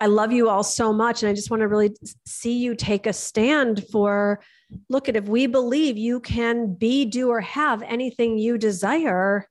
I 0.00 0.06
love 0.06 0.32
you 0.32 0.48
all 0.48 0.62
so 0.62 0.92
much. 0.92 1.22
And 1.22 1.30
I 1.30 1.34
just 1.34 1.50
want 1.50 1.60
to 1.60 1.68
really 1.68 1.94
see 2.24 2.58
you 2.58 2.74
take 2.74 3.06
a 3.06 3.12
stand 3.12 3.84
for 3.90 4.40
look 4.88 5.08
at 5.08 5.16
if 5.16 5.24
we 5.24 5.46
believe 5.46 5.96
you 5.96 6.20
can 6.20 6.74
be, 6.74 7.04
do, 7.04 7.30
or 7.30 7.40
have 7.40 7.82
anything 7.82 8.38
you 8.38 8.58
desire, 8.58 9.48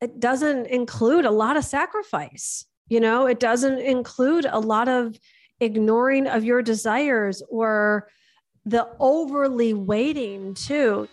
it 0.00 0.20
doesn't 0.20 0.66
include 0.66 1.24
a 1.24 1.30
lot 1.30 1.56
of 1.56 1.64
sacrifice. 1.64 2.66
You 2.88 3.00
know, 3.00 3.26
it 3.26 3.40
doesn't 3.40 3.78
include 3.78 4.46
a 4.46 4.58
lot 4.58 4.88
of 4.88 5.18
ignoring 5.60 6.26
of 6.26 6.44
your 6.44 6.62
desires 6.62 7.42
or 7.48 8.08
the 8.64 8.88
overly 9.00 9.74
waiting 9.74 10.54
too. 10.54 11.08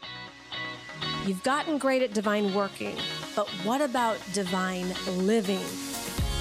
You've 1.26 1.44
gotten 1.44 1.78
great 1.78 2.02
at 2.02 2.14
divine 2.14 2.54
working, 2.54 2.98
but 3.36 3.48
what 3.64 3.82
about 3.82 4.18
divine 4.34 4.94
living? 5.18 5.89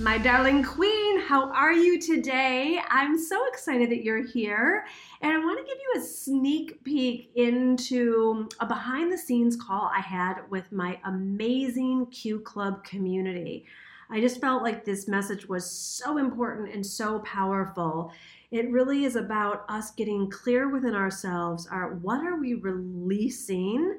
My 0.00 0.16
darling 0.16 0.62
queen, 0.62 1.20
how 1.20 1.52
are 1.52 1.74
you 1.74 2.00
today? 2.00 2.80
I'm 2.88 3.18
so 3.18 3.46
excited 3.48 3.90
that 3.90 4.02
you're 4.02 4.24
here. 4.24 4.86
And 5.20 5.30
I 5.30 5.36
want 5.36 5.58
to 5.58 5.64
give 5.70 5.78
you 5.78 6.00
a 6.00 6.06
sneak 6.06 6.82
peek 6.84 7.30
into 7.34 8.48
a 8.60 8.66
behind 8.66 9.12
the 9.12 9.18
scenes 9.18 9.56
call 9.56 9.90
I 9.94 10.00
had 10.00 10.36
with 10.48 10.72
my 10.72 10.98
amazing 11.04 12.06
Q 12.06 12.40
Club 12.40 12.82
community. 12.82 13.66
I 14.10 14.22
just 14.22 14.40
felt 14.40 14.62
like 14.62 14.86
this 14.86 15.06
message 15.06 15.46
was 15.50 15.70
so 15.70 16.16
important 16.16 16.72
and 16.72 16.84
so 16.84 17.18
powerful. 17.18 18.10
It 18.50 18.70
really 18.70 19.04
is 19.04 19.16
about 19.16 19.66
us 19.68 19.90
getting 19.90 20.30
clear 20.30 20.70
within 20.70 20.94
ourselves 20.94 21.66
our 21.66 21.96
what 21.96 22.24
are 22.24 22.40
we 22.40 22.54
releasing 22.54 23.98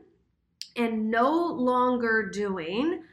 and 0.75 1.11
no 1.11 1.45
longer 1.45 2.27
doing 2.27 3.03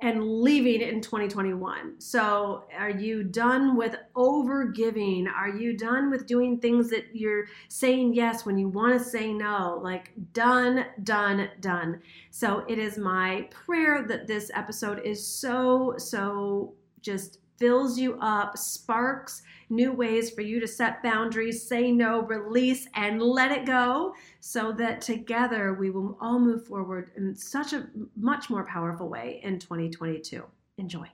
and 0.00 0.42
leaving 0.42 0.82
in 0.82 1.00
2021. 1.00 2.00
So, 2.00 2.64
are 2.76 2.90
you 2.90 3.22
done 3.22 3.76
with 3.76 3.96
over 4.14 4.66
giving? 4.66 5.26
Are 5.26 5.48
you 5.48 5.76
done 5.76 6.10
with 6.10 6.26
doing 6.26 6.58
things 6.58 6.90
that 6.90 7.04
you're 7.14 7.46
saying 7.68 8.12
yes 8.14 8.44
when 8.44 8.58
you 8.58 8.68
want 8.68 8.98
to 8.98 9.02
say 9.02 9.32
no? 9.32 9.80
Like, 9.82 10.12
done, 10.34 10.86
done, 11.02 11.48
done. 11.60 12.02
So, 12.30 12.64
it 12.68 12.78
is 12.78 12.98
my 12.98 13.48
prayer 13.50 14.06
that 14.06 14.26
this 14.26 14.50
episode 14.54 15.00
is 15.04 15.26
so, 15.26 15.94
so 15.96 16.74
just 17.00 17.38
fills 17.58 17.98
you 17.98 18.18
up, 18.20 18.56
sparks 18.56 19.42
new 19.68 19.92
ways 19.92 20.30
for 20.30 20.42
you 20.42 20.60
to 20.60 20.68
set 20.68 21.02
boundaries, 21.02 21.66
say 21.66 21.90
no, 21.90 22.22
release, 22.22 22.86
and 22.94 23.20
let 23.20 23.50
it 23.50 23.66
go 23.66 24.14
so 24.40 24.72
that 24.72 25.00
together 25.00 25.74
we 25.74 25.90
will 25.90 26.16
all 26.20 26.38
move 26.38 26.66
forward 26.66 27.10
in 27.16 27.34
such 27.34 27.72
a 27.72 27.88
much 28.16 28.48
more 28.48 28.64
powerful 28.64 29.08
way 29.08 29.40
in 29.42 29.58
2022. 29.58 30.44
Enjoy. 30.78 31.06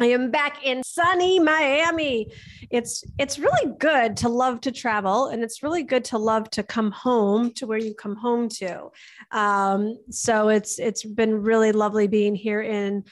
I 0.00 0.06
am 0.06 0.30
back 0.30 0.64
in 0.64 0.82
sunny 0.82 1.38
Miami. 1.38 2.32
It's 2.70 3.04
it's 3.18 3.38
really 3.38 3.74
good 3.78 4.16
to 4.18 4.30
love 4.30 4.62
to 4.62 4.72
travel, 4.72 5.26
and 5.26 5.42
it's 5.42 5.62
really 5.62 5.82
good 5.82 6.04
to 6.06 6.18
love 6.18 6.48
to 6.52 6.62
come 6.62 6.90
home 6.90 7.52
to 7.52 7.66
where 7.66 7.78
you 7.78 7.94
come 7.94 8.16
home 8.16 8.48
to. 8.48 8.90
Um, 9.30 9.98
so 10.08 10.48
it's 10.48 10.78
it's 10.78 11.04
been 11.04 11.42
really 11.42 11.72
lovely 11.72 12.06
being 12.06 12.34
here 12.34 12.62
in 12.62 13.04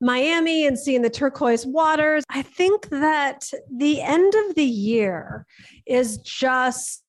Miami 0.00 0.66
and 0.66 0.78
seeing 0.78 1.02
the 1.02 1.10
turquoise 1.10 1.66
waters. 1.66 2.24
I 2.30 2.42
think 2.42 2.88
that 2.88 3.50
the 3.70 4.00
end 4.00 4.34
of 4.34 4.54
the 4.54 4.64
year 4.64 5.46
is 5.86 6.18
just 6.18 7.04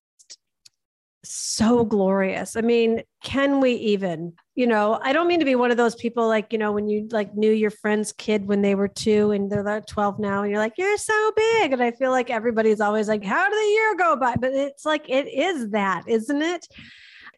so 1.23 1.85
glorious. 1.85 2.55
I 2.55 2.61
mean, 2.61 3.03
can 3.23 3.59
we 3.61 3.73
even? 3.73 4.33
You 4.55 4.67
know, 4.67 4.99
I 5.01 5.13
don't 5.13 5.27
mean 5.27 5.39
to 5.39 5.45
be 5.45 5.55
one 5.55 5.71
of 5.71 5.77
those 5.77 5.95
people 5.95 6.27
like, 6.27 6.51
you 6.51 6.59
know, 6.59 6.71
when 6.71 6.89
you 6.89 7.07
like 7.11 7.33
knew 7.35 7.51
your 7.51 7.71
friend's 7.71 8.11
kid 8.11 8.47
when 8.47 8.61
they 8.61 8.75
were 8.75 8.87
two 8.87 9.31
and 9.31 9.49
they're 9.49 9.63
like 9.63 9.85
12 9.85 10.19
now, 10.19 10.41
and 10.41 10.51
you're 10.51 10.59
like, 10.59 10.77
you're 10.77 10.97
so 10.97 11.31
big. 11.35 11.73
And 11.73 11.81
I 11.81 11.91
feel 11.91 12.11
like 12.11 12.29
everybody's 12.29 12.81
always 12.81 13.07
like, 13.07 13.23
how 13.23 13.49
did 13.49 13.57
the 13.57 13.71
year 13.71 13.95
go 13.95 14.15
by? 14.17 14.35
But 14.35 14.53
it's 14.53 14.85
like, 14.85 15.09
it 15.09 15.27
is 15.27 15.69
that, 15.71 16.03
isn't 16.07 16.41
it? 16.41 16.67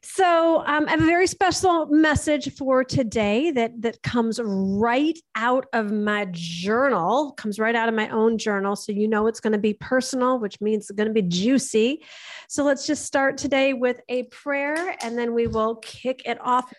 So 0.05 0.65
um, 0.65 0.85
I 0.87 0.91
have 0.91 1.01
a 1.01 1.05
very 1.05 1.27
special 1.27 1.85
message 1.85 2.53
for 2.55 2.83
today 2.83 3.51
that 3.51 3.81
that 3.83 4.03
comes 4.03 4.37
right 4.43 5.17
out 5.35 5.65
of 5.71 5.93
my 5.93 6.27
journal, 6.31 7.31
comes 7.31 7.57
right 7.57 7.73
out 7.73 7.87
of 7.87 7.95
my 7.95 8.09
own 8.09 8.37
journal. 8.37 8.75
So 8.75 8.91
you 8.91 9.07
know 9.07 9.27
it's 9.27 9.39
going 9.39 9.53
to 9.53 9.59
be 9.59 9.73
personal, 9.75 10.39
which 10.39 10.59
means 10.59 10.89
it's 10.89 10.97
going 10.97 11.07
to 11.07 11.13
be 11.13 11.21
juicy. 11.21 12.03
So 12.49 12.65
let's 12.65 12.85
just 12.85 13.05
start 13.05 13.37
today 13.37 13.71
with 13.71 14.01
a 14.09 14.23
prayer, 14.23 14.97
and 15.01 15.17
then 15.17 15.33
we 15.33 15.47
will 15.47 15.77
kick 15.77 16.23
it 16.25 16.37
off. 16.41 16.71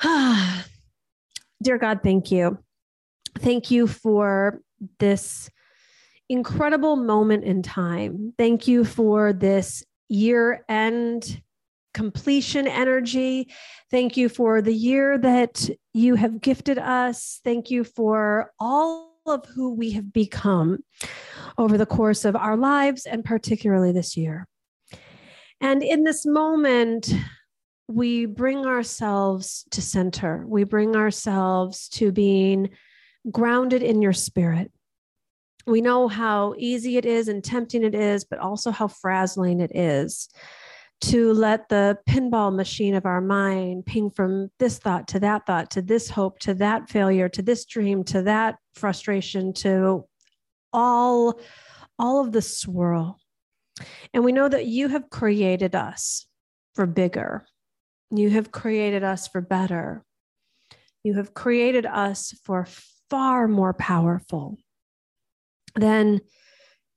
Dear 1.62 1.78
God, 1.78 2.00
thank 2.04 2.30
you. 2.30 2.58
Thank 3.40 3.72
you 3.72 3.88
for 3.88 4.62
this 5.00 5.50
incredible 6.28 6.94
moment 6.94 7.42
in 7.42 7.62
time. 7.62 8.34
Thank 8.38 8.68
you 8.68 8.84
for 8.84 9.32
this 9.32 9.82
year 10.08 10.64
end 10.68 11.42
completion 11.94 12.66
energy. 12.66 13.48
Thank 13.90 14.16
you 14.16 14.28
for 14.28 14.62
the 14.62 14.74
year 14.74 15.18
that 15.18 15.68
you 15.92 16.14
have 16.14 16.40
gifted 16.40 16.78
us. 16.78 17.40
Thank 17.44 17.70
you 17.70 17.84
for 17.84 18.52
all 18.58 19.12
of 19.26 19.46
who 19.46 19.74
we 19.74 19.92
have 19.92 20.12
become 20.12 20.78
over 21.56 21.78
the 21.78 21.86
course 21.86 22.24
of 22.24 22.34
our 22.34 22.56
lives 22.56 23.06
and 23.06 23.24
particularly 23.24 23.92
this 23.92 24.16
year. 24.16 24.48
And 25.60 25.82
in 25.82 26.02
this 26.02 26.26
moment, 26.26 27.12
we 27.88 28.26
bring 28.26 28.66
ourselves 28.66 29.64
to 29.70 29.82
center. 29.82 30.44
We 30.46 30.64
bring 30.64 30.96
ourselves 30.96 31.88
to 31.90 32.10
being 32.10 32.70
grounded 33.30 33.82
in 33.82 34.02
your 34.02 34.12
spirit. 34.12 34.72
We 35.66 35.80
know 35.80 36.08
how 36.08 36.54
easy 36.58 36.96
it 36.96 37.04
is 37.04 37.28
and 37.28 37.44
tempting 37.44 37.84
it 37.84 37.94
is, 37.94 38.24
but 38.24 38.40
also 38.40 38.72
how 38.72 38.88
frazzling 38.88 39.60
it 39.60 39.76
is 39.76 40.28
to 41.02 41.32
let 41.32 41.68
the 41.68 41.98
pinball 42.08 42.54
machine 42.54 42.94
of 42.94 43.06
our 43.06 43.20
mind 43.20 43.84
ping 43.84 44.08
from 44.08 44.50
this 44.58 44.78
thought 44.78 45.08
to 45.08 45.20
that 45.20 45.44
thought 45.46 45.70
to 45.72 45.82
this 45.82 46.08
hope 46.08 46.38
to 46.38 46.54
that 46.54 46.88
failure 46.88 47.28
to 47.28 47.42
this 47.42 47.64
dream 47.64 48.04
to 48.04 48.22
that 48.22 48.56
frustration 48.74 49.52
to 49.52 50.04
all 50.72 51.40
all 51.98 52.20
of 52.20 52.32
the 52.32 52.42
swirl. 52.42 53.18
And 54.14 54.24
we 54.24 54.32
know 54.32 54.48
that 54.48 54.66
you 54.66 54.88
have 54.88 55.10
created 55.10 55.74
us 55.74 56.26
for 56.74 56.86
bigger. 56.86 57.46
You 58.10 58.30
have 58.30 58.52
created 58.52 59.02
us 59.02 59.28
for 59.28 59.40
better. 59.40 60.04
You 61.04 61.14
have 61.14 61.34
created 61.34 61.86
us 61.86 62.32
for 62.44 62.66
far 63.10 63.48
more 63.48 63.74
powerful 63.74 64.58
than 65.74 66.20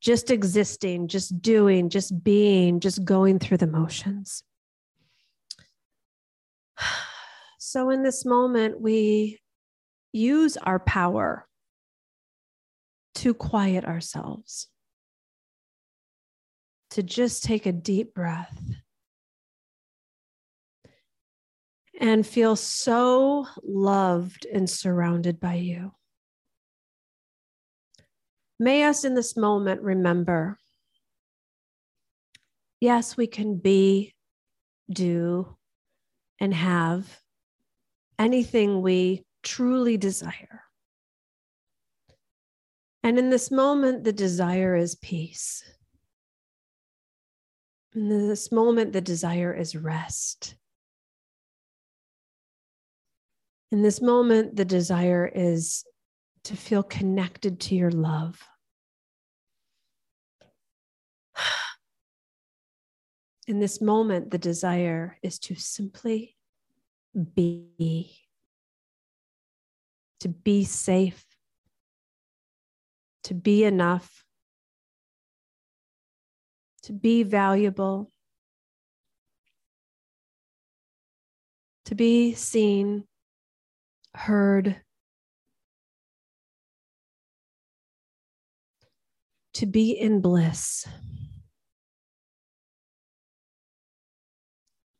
just 0.05 0.29
existing, 0.29 1.07
just 1.07 1.41
doing, 1.41 1.89
just 1.89 2.23
being, 2.23 2.79
just 2.79 3.03
going 3.03 3.39
through 3.39 3.57
the 3.57 3.67
motions. 3.67 4.43
So, 7.57 7.89
in 7.89 8.03
this 8.03 8.23
moment, 8.23 8.79
we 8.79 9.39
use 10.13 10.55
our 10.55 10.79
power 10.79 11.47
to 13.16 13.33
quiet 13.33 13.83
ourselves, 13.83 14.67
to 16.91 17.01
just 17.01 17.43
take 17.43 17.66
a 17.66 17.72
deep 17.72 18.13
breath 18.13 18.55
and 21.99 22.25
feel 22.25 22.55
so 22.55 23.47
loved 23.63 24.46
and 24.46 24.69
surrounded 24.69 25.40
by 25.40 25.55
you. 25.55 25.91
May 28.59 28.84
us 28.84 29.03
in 29.03 29.16
this 29.16 29.35
moment 29.35 29.81
remember 29.81 30.57
yes, 32.81 33.17
we 33.17 33.28
can 33.28 33.57
be, 33.57 34.13
do, 34.90 35.55
and 36.40 36.53
have 36.53 37.19
anything 38.19 38.81
we 38.81 39.25
truly 39.43 39.97
desire. 39.97 40.61
And 43.03 43.17
in 43.17 43.29
this 43.29 43.52
moment, 43.52 44.03
the 44.03 44.13
desire 44.13 44.75
is 44.75 44.96
peace. 44.96 45.63
In 47.93 48.09
this 48.28 48.51
moment, 48.51 48.93
the 48.93 49.01
desire 49.01 49.53
is 49.53 49.75
rest. 49.75 50.55
In 53.72 53.81
this 53.81 54.01
moment, 54.01 54.55
the 54.55 54.66
desire 54.66 55.25
is 55.34 55.85
to 56.46 56.56
feel 56.56 56.84
connected 56.84 57.59
to 57.59 57.76
your 57.76 57.92
love. 57.92 58.40
In 63.47 63.59
this 63.59 63.82
moment, 63.82 64.30
the 64.30 64.38
desire 64.38 65.18
is 65.24 65.40
to 65.40 65.56
simply 65.56 66.36
be, 67.34 68.16
to 70.20 70.30
be 70.30 70.64
safe, 70.66 71.26
to 73.24 73.34
be 73.34 73.64
enough, 73.64 74.24
to 76.84 76.94
be 76.94 77.24
valuable, 77.24 78.12
to 81.86 81.96
be 81.96 82.36
seen, 82.36 83.06
heard, 84.14 84.80
to 89.55 89.66
be 89.66 89.91
in 89.91 90.22
bliss. 90.22 90.85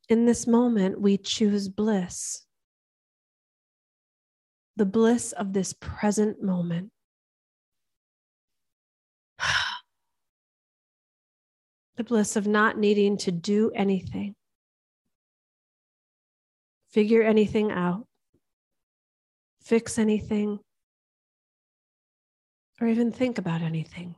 In 0.08 0.26
this 0.26 0.48
moment, 0.48 1.02
we 1.02 1.18
choose 1.18 1.68
bliss, 1.68 2.46
the 4.78 4.86
bliss 4.86 5.34
of 5.34 5.52
this 5.52 5.74
present 5.74 6.42
moment. 6.42 6.92
the 11.98 12.06
bliss 12.06 12.38
of 12.38 12.48
not 12.48 12.78
needing 12.78 13.18
to 13.18 13.32
do 13.34 13.72
anything, 13.76 14.36
figure 16.92 17.24
anything 17.24 17.74
out, 17.74 18.06
fix 19.62 19.98
anything, 19.98 20.60
or 22.80 22.88
even 22.88 23.12
think 23.12 23.38
about 23.38 23.62
anything. 23.62 24.16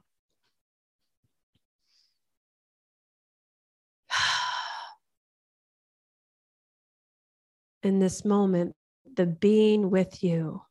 In 7.88 8.00
this 8.00 8.26
moment, 8.26 8.76
the 9.16 9.26
being 9.26 9.90
with 9.90 10.22
you 10.22 10.62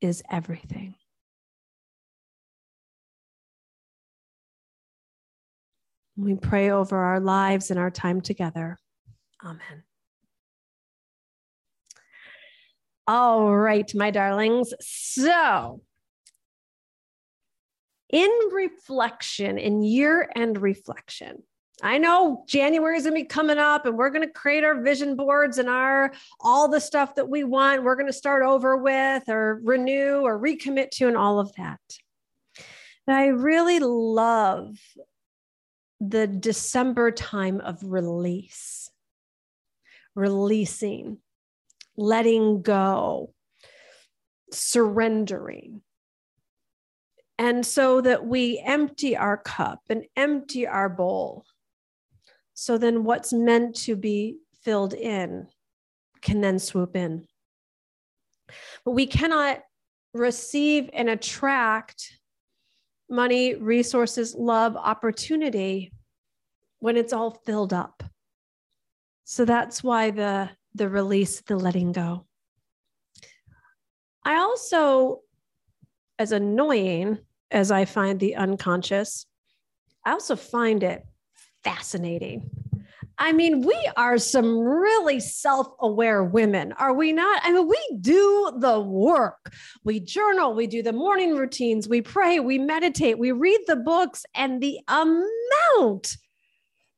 is 0.00 0.20
everything. 0.28 0.96
We 6.16 6.34
pray 6.34 6.70
over 6.70 6.98
our 6.98 7.20
lives 7.20 7.70
and 7.70 7.78
our 7.78 7.90
time 7.90 8.20
together. 8.20 8.78
Amen. 9.42 9.84
All 13.06 13.56
right, 13.56 13.90
my 13.94 14.10
darlings. 14.10 14.74
So, 14.80 15.82
in 18.12 18.30
reflection, 18.50 19.56
in 19.56 19.84
year 19.84 20.28
end 20.34 20.60
reflection, 20.60 21.44
I 21.82 21.98
know 21.98 22.44
January 22.46 22.96
is 22.96 23.04
going 23.04 23.14
to 23.14 23.22
be 23.22 23.26
coming 23.26 23.58
up 23.58 23.86
and 23.86 23.96
we're 23.96 24.10
going 24.10 24.26
to 24.26 24.32
create 24.32 24.64
our 24.64 24.80
vision 24.80 25.16
boards 25.16 25.58
and 25.58 25.68
our 25.68 26.12
all 26.40 26.68
the 26.68 26.80
stuff 26.80 27.14
that 27.14 27.28
we 27.28 27.44
want 27.44 27.82
we're 27.82 27.94
going 27.94 28.06
to 28.06 28.12
start 28.12 28.42
over 28.42 28.76
with 28.76 29.28
or 29.28 29.60
renew 29.64 30.20
or 30.20 30.38
recommit 30.38 30.90
to 30.90 31.08
and 31.08 31.16
all 31.16 31.38
of 31.38 31.52
that. 31.56 31.80
I 33.10 33.26
really 33.26 33.80
love 33.80 34.76
the 36.00 36.26
December 36.26 37.10
time 37.10 37.60
of 37.60 37.82
release. 37.82 38.90
Releasing, 40.14 41.18
letting 41.96 42.62
go, 42.62 43.32
surrendering. 44.52 45.82
And 47.38 47.64
so 47.64 48.00
that 48.00 48.26
we 48.26 48.58
empty 48.58 49.16
our 49.16 49.36
cup 49.36 49.80
and 49.88 50.04
empty 50.16 50.66
our 50.66 50.88
bowl 50.88 51.44
so 52.60 52.76
then 52.76 53.04
what's 53.04 53.32
meant 53.32 53.74
to 53.74 53.96
be 53.96 54.36
filled 54.64 54.92
in 54.92 55.46
can 56.20 56.42
then 56.42 56.58
swoop 56.58 56.94
in. 56.94 57.26
But 58.84 58.90
we 58.90 59.06
cannot 59.06 59.62
receive 60.12 60.90
and 60.92 61.08
attract 61.08 62.18
money, 63.08 63.54
resources, 63.54 64.34
love, 64.34 64.76
opportunity 64.76 65.90
when 66.80 66.98
it's 66.98 67.14
all 67.14 67.30
filled 67.30 67.72
up. 67.72 68.02
So 69.24 69.46
that's 69.46 69.82
why 69.82 70.10
the 70.10 70.50
the 70.74 70.90
release, 70.90 71.40
the 71.40 71.56
letting 71.56 71.92
go. 71.92 72.26
I 74.22 74.34
also 74.34 75.22
as 76.18 76.32
annoying 76.32 77.20
as 77.50 77.70
I 77.70 77.86
find 77.86 78.20
the 78.20 78.36
unconscious, 78.36 79.24
I 80.04 80.10
also 80.10 80.36
find 80.36 80.82
it 80.82 81.06
fascinating. 81.64 82.50
I 83.20 83.32
mean, 83.32 83.60
we 83.60 83.76
are 83.98 84.16
some 84.16 84.58
really 84.58 85.20
self 85.20 85.68
aware 85.78 86.24
women, 86.24 86.72
are 86.72 86.94
we 86.94 87.12
not? 87.12 87.42
I 87.44 87.52
mean, 87.52 87.68
we 87.68 87.98
do 88.00 88.52
the 88.58 88.80
work. 88.80 89.52
We 89.84 90.00
journal, 90.00 90.54
we 90.54 90.66
do 90.66 90.82
the 90.82 90.94
morning 90.94 91.36
routines, 91.36 91.86
we 91.86 92.00
pray, 92.00 92.40
we 92.40 92.58
meditate, 92.58 93.18
we 93.18 93.32
read 93.32 93.60
the 93.66 93.76
books, 93.76 94.24
and 94.34 94.62
the 94.62 94.80
amount 94.88 96.16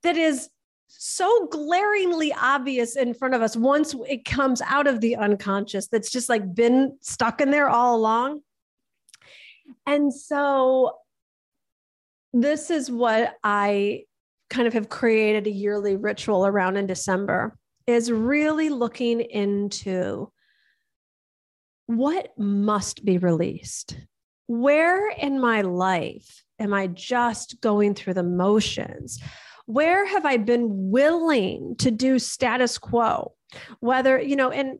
that 0.04 0.16
is 0.16 0.48
so 0.86 1.48
glaringly 1.48 2.32
obvious 2.32 2.96
in 2.96 3.14
front 3.14 3.34
of 3.34 3.42
us 3.42 3.56
once 3.56 3.92
it 4.08 4.24
comes 4.24 4.62
out 4.62 4.86
of 4.86 5.00
the 5.00 5.16
unconscious 5.16 5.88
that's 5.88 6.12
just 6.12 6.28
like 6.28 6.54
been 6.54 6.96
stuck 7.00 7.40
in 7.40 7.50
there 7.50 7.68
all 7.68 7.96
along. 7.96 8.42
And 9.86 10.14
so, 10.14 10.98
this 12.32 12.70
is 12.70 12.92
what 12.92 13.34
I 13.42 14.04
kind 14.52 14.68
of 14.68 14.74
have 14.74 14.90
created 14.90 15.46
a 15.46 15.50
yearly 15.50 15.96
ritual 15.96 16.46
around 16.46 16.76
in 16.76 16.86
December 16.86 17.56
is 17.86 18.12
really 18.12 18.68
looking 18.68 19.20
into 19.20 20.30
what 21.86 22.28
must 22.38 23.04
be 23.04 23.18
released. 23.18 23.96
Where 24.46 25.10
in 25.10 25.40
my 25.40 25.62
life 25.62 26.44
am 26.58 26.74
I 26.74 26.86
just 26.86 27.60
going 27.62 27.94
through 27.94 28.14
the 28.14 28.22
motions? 28.22 29.18
Where 29.66 30.06
have 30.06 30.26
I 30.26 30.36
been 30.36 30.90
willing 30.90 31.74
to 31.78 31.90
do 31.90 32.18
status 32.18 32.76
quo? 32.76 33.32
Whether, 33.80 34.20
you 34.20 34.36
know, 34.36 34.50
and 34.50 34.78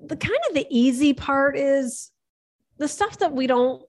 the 0.00 0.16
kind 0.16 0.38
of 0.48 0.54
the 0.54 0.66
easy 0.70 1.12
part 1.12 1.58
is 1.58 2.12
the 2.78 2.88
stuff 2.88 3.18
that 3.18 3.32
we 3.32 3.48
don't, 3.48 3.82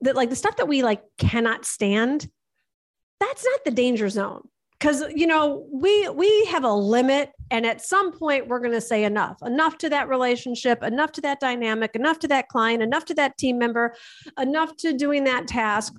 that 0.00 0.16
like 0.16 0.30
the 0.30 0.36
stuff 0.36 0.56
that 0.56 0.68
we 0.68 0.82
like 0.82 1.02
cannot 1.16 1.64
stand 1.64 2.28
that's 3.20 3.44
not 3.44 3.64
the 3.64 3.70
danger 3.70 4.08
zone. 4.08 4.48
Because 4.78 5.04
you 5.12 5.26
know 5.26 5.66
we 5.72 6.08
we 6.10 6.44
have 6.46 6.62
a 6.62 6.72
limit 6.72 7.32
and 7.50 7.66
at 7.66 7.80
some 7.80 8.12
point 8.12 8.46
we're 8.46 8.60
going 8.60 8.70
to 8.70 8.80
say 8.80 9.02
enough 9.02 9.36
enough 9.44 9.76
to 9.78 9.88
that 9.88 10.08
relationship 10.08 10.84
enough 10.84 11.10
to 11.12 11.20
that 11.22 11.40
dynamic 11.40 11.96
enough 11.96 12.20
to 12.20 12.28
that 12.28 12.48
client 12.48 12.80
enough 12.80 13.04
to 13.06 13.14
that 13.14 13.36
team 13.38 13.58
member 13.58 13.96
enough 14.38 14.76
to 14.76 14.92
doing 14.92 15.24
that 15.24 15.48
task. 15.48 15.94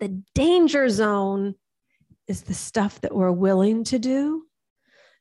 The 0.00 0.08
danger 0.34 0.88
zone 0.88 1.54
is 2.26 2.42
the 2.42 2.54
stuff 2.54 3.02
that 3.02 3.14
we're 3.14 3.30
willing 3.30 3.84
to 3.84 3.98
do 3.98 4.46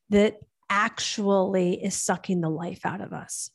that 0.10 0.38
actually 0.70 1.84
is 1.84 2.02
sucking 2.02 2.40
the 2.40 2.50
life 2.50 2.86
out 2.86 3.02
of 3.02 3.12
us 3.12 3.52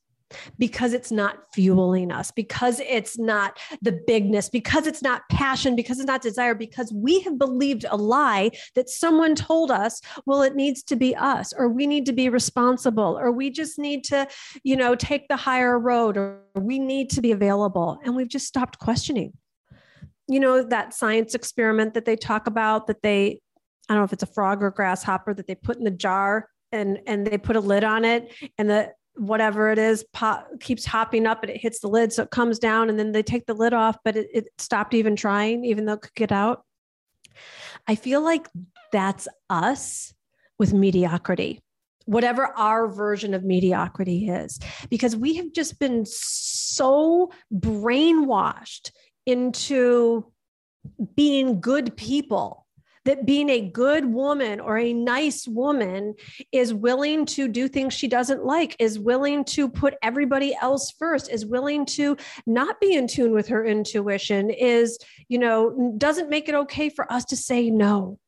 because 0.58 0.92
it's 0.92 1.12
not 1.12 1.38
fueling 1.52 2.10
us, 2.10 2.30
because 2.30 2.80
it's 2.80 3.18
not 3.18 3.58
the 3.82 4.00
bigness, 4.06 4.48
because 4.48 4.86
it's 4.86 5.02
not 5.02 5.22
passion, 5.30 5.76
because 5.76 5.98
it's 5.98 6.06
not 6.06 6.22
desire, 6.22 6.54
because 6.54 6.92
we 6.92 7.20
have 7.20 7.38
believed 7.38 7.84
a 7.88 7.96
lie 7.96 8.50
that 8.74 8.88
someone 8.88 9.34
told 9.34 9.70
us, 9.70 10.00
well, 10.26 10.42
it 10.42 10.54
needs 10.54 10.82
to 10.84 10.96
be 10.96 11.14
us, 11.14 11.52
or 11.56 11.68
we 11.68 11.86
need 11.86 12.06
to 12.06 12.12
be 12.12 12.28
responsible, 12.28 13.18
or 13.18 13.30
we 13.30 13.50
just 13.50 13.78
need 13.78 14.04
to, 14.04 14.26
you 14.62 14.76
know, 14.76 14.94
take 14.94 15.28
the 15.28 15.36
higher 15.36 15.78
road, 15.78 16.16
or 16.16 16.40
we 16.54 16.78
need 16.78 17.10
to 17.10 17.20
be 17.20 17.32
available. 17.32 17.98
And 18.04 18.16
we've 18.16 18.28
just 18.28 18.46
stopped 18.46 18.78
questioning. 18.78 19.32
You 20.28 20.40
know, 20.40 20.62
that 20.64 20.92
science 20.92 21.34
experiment 21.34 21.94
that 21.94 22.04
they 22.04 22.16
talk 22.16 22.48
about 22.48 22.88
that 22.88 23.02
they, 23.02 23.40
I 23.88 23.94
don't 23.94 24.00
know 24.00 24.04
if 24.04 24.12
it's 24.12 24.24
a 24.24 24.26
frog 24.26 24.62
or 24.62 24.72
grasshopper 24.72 25.34
that 25.34 25.46
they 25.46 25.54
put 25.54 25.76
in 25.76 25.84
the 25.84 25.90
jar 25.90 26.48
and 26.72 26.98
and 27.06 27.24
they 27.24 27.38
put 27.38 27.54
a 27.54 27.60
lid 27.60 27.84
on 27.84 28.04
it 28.04 28.34
and 28.58 28.68
the 28.68 28.92
whatever 29.16 29.70
it 29.70 29.78
is 29.78 30.04
pop, 30.12 30.48
keeps 30.60 30.84
hopping 30.84 31.26
up 31.26 31.42
and 31.42 31.50
it 31.50 31.60
hits 31.60 31.80
the 31.80 31.88
lid 31.88 32.12
so 32.12 32.22
it 32.22 32.30
comes 32.30 32.58
down 32.58 32.88
and 32.90 32.98
then 32.98 33.12
they 33.12 33.22
take 33.22 33.46
the 33.46 33.54
lid 33.54 33.72
off 33.72 33.96
but 34.04 34.16
it, 34.16 34.28
it 34.32 34.48
stopped 34.58 34.94
even 34.94 35.16
trying 35.16 35.64
even 35.64 35.86
though 35.86 35.94
it 35.94 36.02
could 36.02 36.14
get 36.14 36.32
out. 36.32 36.64
I 37.86 37.94
feel 37.94 38.22
like 38.22 38.48
that's 38.92 39.28
us 39.48 40.14
with 40.58 40.72
mediocrity 40.72 41.60
whatever 42.06 42.46
our 42.56 42.88
version 42.88 43.34
of 43.34 43.44
mediocrity 43.44 44.28
is 44.28 44.58
because 44.88 45.14
we 45.14 45.34
have 45.34 45.52
just 45.52 45.78
been 45.78 46.04
so 46.06 47.30
brainwashed 47.52 48.92
into 49.26 50.24
being 51.14 51.60
good 51.60 51.96
people 51.96 52.65
that 53.06 53.24
being 53.24 53.48
a 53.48 53.60
good 53.60 54.04
woman 54.04 54.60
or 54.60 54.78
a 54.78 54.92
nice 54.92 55.48
woman 55.48 56.14
is 56.52 56.74
willing 56.74 57.24
to 57.24 57.48
do 57.48 57.68
things 57.68 57.94
she 57.94 58.08
doesn't 58.08 58.44
like, 58.44 58.76
is 58.78 58.98
willing 58.98 59.44
to 59.44 59.68
put 59.68 59.94
everybody 60.02 60.54
else 60.60 60.92
first, 60.98 61.30
is 61.30 61.46
willing 61.46 61.86
to 61.86 62.16
not 62.46 62.80
be 62.80 62.94
in 62.94 63.06
tune 63.06 63.32
with 63.32 63.48
her 63.48 63.64
intuition, 63.64 64.50
is, 64.50 64.98
you 65.28 65.38
know, 65.38 65.94
doesn't 65.96 66.28
make 66.28 66.48
it 66.48 66.54
okay 66.54 66.88
for 66.88 67.10
us 67.10 67.24
to 67.24 67.36
say 67.36 67.70
no. 67.70 68.18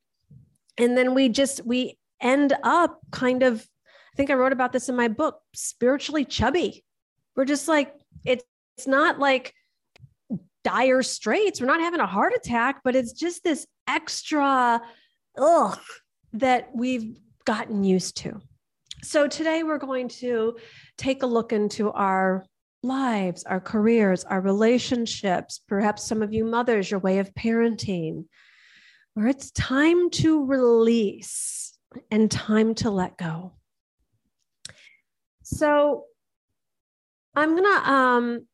And 0.78 0.96
then 0.96 1.14
we 1.14 1.28
just, 1.28 1.66
we 1.66 1.98
end 2.20 2.54
up 2.62 3.00
kind 3.10 3.42
of, 3.42 3.66
I 4.14 4.16
think 4.16 4.30
I 4.30 4.34
wrote 4.34 4.52
about 4.52 4.72
this 4.72 4.88
in 4.88 4.96
my 4.96 5.08
book, 5.08 5.40
spiritually 5.54 6.24
chubby. 6.24 6.84
We're 7.36 7.44
just 7.44 7.68
like, 7.68 7.94
it's, 8.24 8.44
it's 8.76 8.86
not 8.86 9.18
like 9.18 9.54
dire 10.68 11.02
straits. 11.02 11.60
We're 11.60 11.66
not 11.66 11.80
having 11.80 12.00
a 12.00 12.06
heart 12.06 12.34
attack, 12.36 12.80
but 12.84 12.94
it's 12.94 13.12
just 13.12 13.42
this 13.42 13.66
extra 13.88 14.82
ugh 15.38 15.80
that 16.34 16.68
we've 16.74 17.16
gotten 17.46 17.84
used 17.84 18.18
to. 18.18 18.40
So 19.02 19.28
today 19.28 19.62
we're 19.62 19.78
going 19.78 20.08
to 20.08 20.58
take 20.98 21.22
a 21.22 21.26
look 21.26 21.54
into 21.54 21.90
our 21.92 22.44
lives, 22.82 23.44
our 23.44 23.60
careers, 23.60 24.24
our 24.24 24.42
relationships, 24.42 25.60
perhaps 25.66 26.04
some 26.04 26.20
of 26.20 26.34
you 26.34 26.44
mothers, 26.44 26.90
your 26.90 27.00
way 27.00 27.18
of 27.18 27.32
parenting, 27.32 28.26
where 29.14 29.28
it's 29.28 29.50
time 29.52 30.10
to 30.10 30.44
release 30.44 31.78
and 32.10 32.30
time 32.30 32.74
to 32.74 32.90
let 32.90 33.16
go. 33.16 33.54
So 35.44 36.04
I'm 37.34 37.56
gonna 37.56 37.90
um 37.90 38.46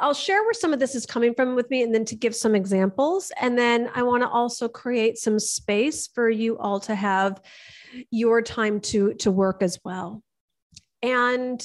I'll 0.00 0.14
share 0.14 0.42
where 0.42 0.52
some 0.52 0.72
of 0.72 0.80
this 0.80 0.94
is 0.94 1.06
coming 1.06 1.34
from 1.34 1.54
with 1.54 1.70
me 1.70 1.82
and 1.82 1.94
then 1.94 2.04
to 2.06 2.16
give 2.16 2.34
some 2.34 2.54
examples. 2.54 3.30
And 3.40 3.56
then 3.56 3.90
I 3.94 4.02
want 4.02 4.22
to 4.22 4.28
also 4.28 4.68
create 4.68 5.18
some 5.18 5.38
space 5.38 6.08
for 6.08 6.28
you 6.28 6.58
all 6.58 6.80
to 6.80 6.94
have 6.94 7.40
your 8.10 8.42
time 8.42 8.80
to, 8.80 9.14
to 9.14 9.30
work 9.30 9.62
as 9.62 9.78
well. 9.84 10.22
And 11.02 11.64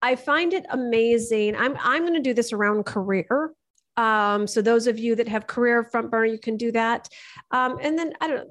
I 0.00 0.16
find 0.16 0.52
it 0.52 0.66
amazing. 0.70 1.56
I'm, 1.56 1.76
I'm 1.80 2.02
going 2.02 2.14
to 2.14 2.20
do 2.20 2.34
this 2.34 2.52
around 2.52 2.86
career. 2.86 3.52
Um, 3.96 4.46
so 4.46 4.62
those 4.62 4.86
of 4.86 4.98
you 4.98 5.16
that 5.16 5.28
have 5.28 5.46
career 5.46 5.84
front 5.84 6.10
burner, 6.10 6.26
you 6.26 6.38
can 6.38 6.56
do 6.56 6.72
that. 6.72 7.08
Um, 7.50 7.78
and 7.82 7.98
then 7.98 8.12
I 8.20 8.28
don't 8.28 8.48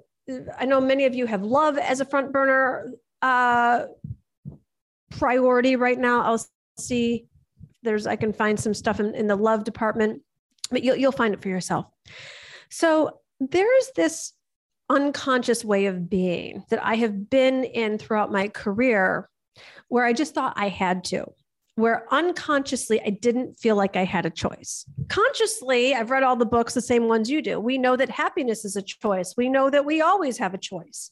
I 0.57 0.65
know 0.65 0.79
many 0.79 1.05
of 1.05 1.15
you 1.15 1.25
have 1.25 1.43
love 1.43 1.77
as 1.77 1.99
a 1.99 2.05
front 2.05 2.31
burner 2.31 2.91
uh, 3.21 3.85
priority 5.11 5.75
right 5.75 5.97
now. 5.97 6.21
I'll 6.21 6.45
see 6.77 7.27
there's 7.83 8.07
I 8.07 8.15
can 8.15 8.33
find 8.33 8.59
some 8.59 8.73
stuff 8.73 8.99
in, 8.99 9.15
in 9.15 9.27
the 9.27 9.35
love 9.35 9.63
department, 9.63 10.21
but 10.69 10.83
you'll 10.83 10.95
you'll 10.95 11.11
find 11.11 11.33
it 11.33 11.41
for 11.41 11.49
yourself. 11.49 11.85
So 12.69 13.19
there's 13.39 13.91
this 13.95 14.33
unconscious 14.89 15.63
way 15.63 15.85
of 15.85 16.09
being 16.09 16.63
that 16.69 16.83
I 16.83 16.95
have 16.95 17.29
been 17.29 17.63
in 17.63 17.97
throughout 17.97 18.31
my 18.31 18.49
career 18.49 19.29
where 19.87 20.05
I 20.05 20.13
just 20.13 20.33
thought 20.33 20.53
I 20.55 20.69
had 20.69 21.03
to 21.05 21.25
where 21.75 22.05
unconsciously 22.11 23.01
I 23.01 23.09
didn't 23.09 23.57
feel 23.57 23.75
like 23.75 23.95
I 23.95 24.03
had 24.03 24.25
a 24.25 24.29
choice. 24.29 24.85
Consciously, 25.09 25.95
I've 25.95 26.11
read 26.11 26.23
all 26.23 26.35
the 26.35 26.45
books, 26.45 26.73
the 26.73 26.81
same 26.81 27.07
ones 27.07 27.29
you 27.29 27.41
do. 27.41 27.59
We 27.59 27.77
know 27.77 27.95
that 27.95 28.09
happiness 28.09 28.65
is 28.65 28.75
a 28.75 28.81
choice. 28.81 29.35
We 29.37 29.49
know 29.49 29.69
that 29.69 29.85
we 29.85 30.01
always 30.01 30.37
have 30.37 30.53
a 30.53 30.59
choice. 30.59 31.09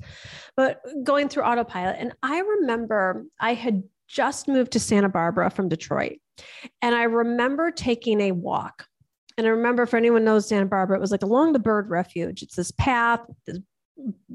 But 0.55 0.81
going 1.03 1.29
through 1.29 1.43
autopilot, 1.43 1.95
and 1.99 2.13
I 2.21 2.39
remember 2.39 3.25
I 3.39 3.53
had 3.53 3.83
just 4.07 4.47
moved 4.47 4.73
to 4.73 4.79
Santa 4.79 5.09
Barbara 5.09 5.49
from 5.49 5.69
Detroit. 5.69 6.19
And 6.81 6.95
I 6.95 7.03
remember 7.03 7.71
taking 7.71 8.21
a 8.21 8.31
walk. 8.31 8.85
And 9.37 9.47
I 9.47 9.51
remember 9.51 9.85
for 9.85 9.97
anyone 9.97 10.25
knows 10.25 10.47
Santa 10.47 10.65
Barbara, 10.65 10.97
it 10.97 11.01
was 11.01 11.11
like 11.11 11.23
along 11.23 11.53
the 11.53 11.59
bird 11.59 11.89
refuge. 11.89 12.41
It's 12.41 12.55
this 12.55 12.71
path, 12.71 13.21
this 13.45 13.59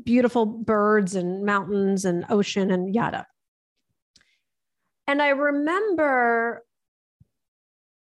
beautiful 0.02 0.46
birds 0.46 1.14
and 1.14 1.44
mountains 1.44 2.04
and 2.04 2.24
ocean 2.30 2.70
and 2.70 2.94
yada. 2.94 3.26
And 5.06 5.20
I 5.20 5.28
remember 5.28 6.64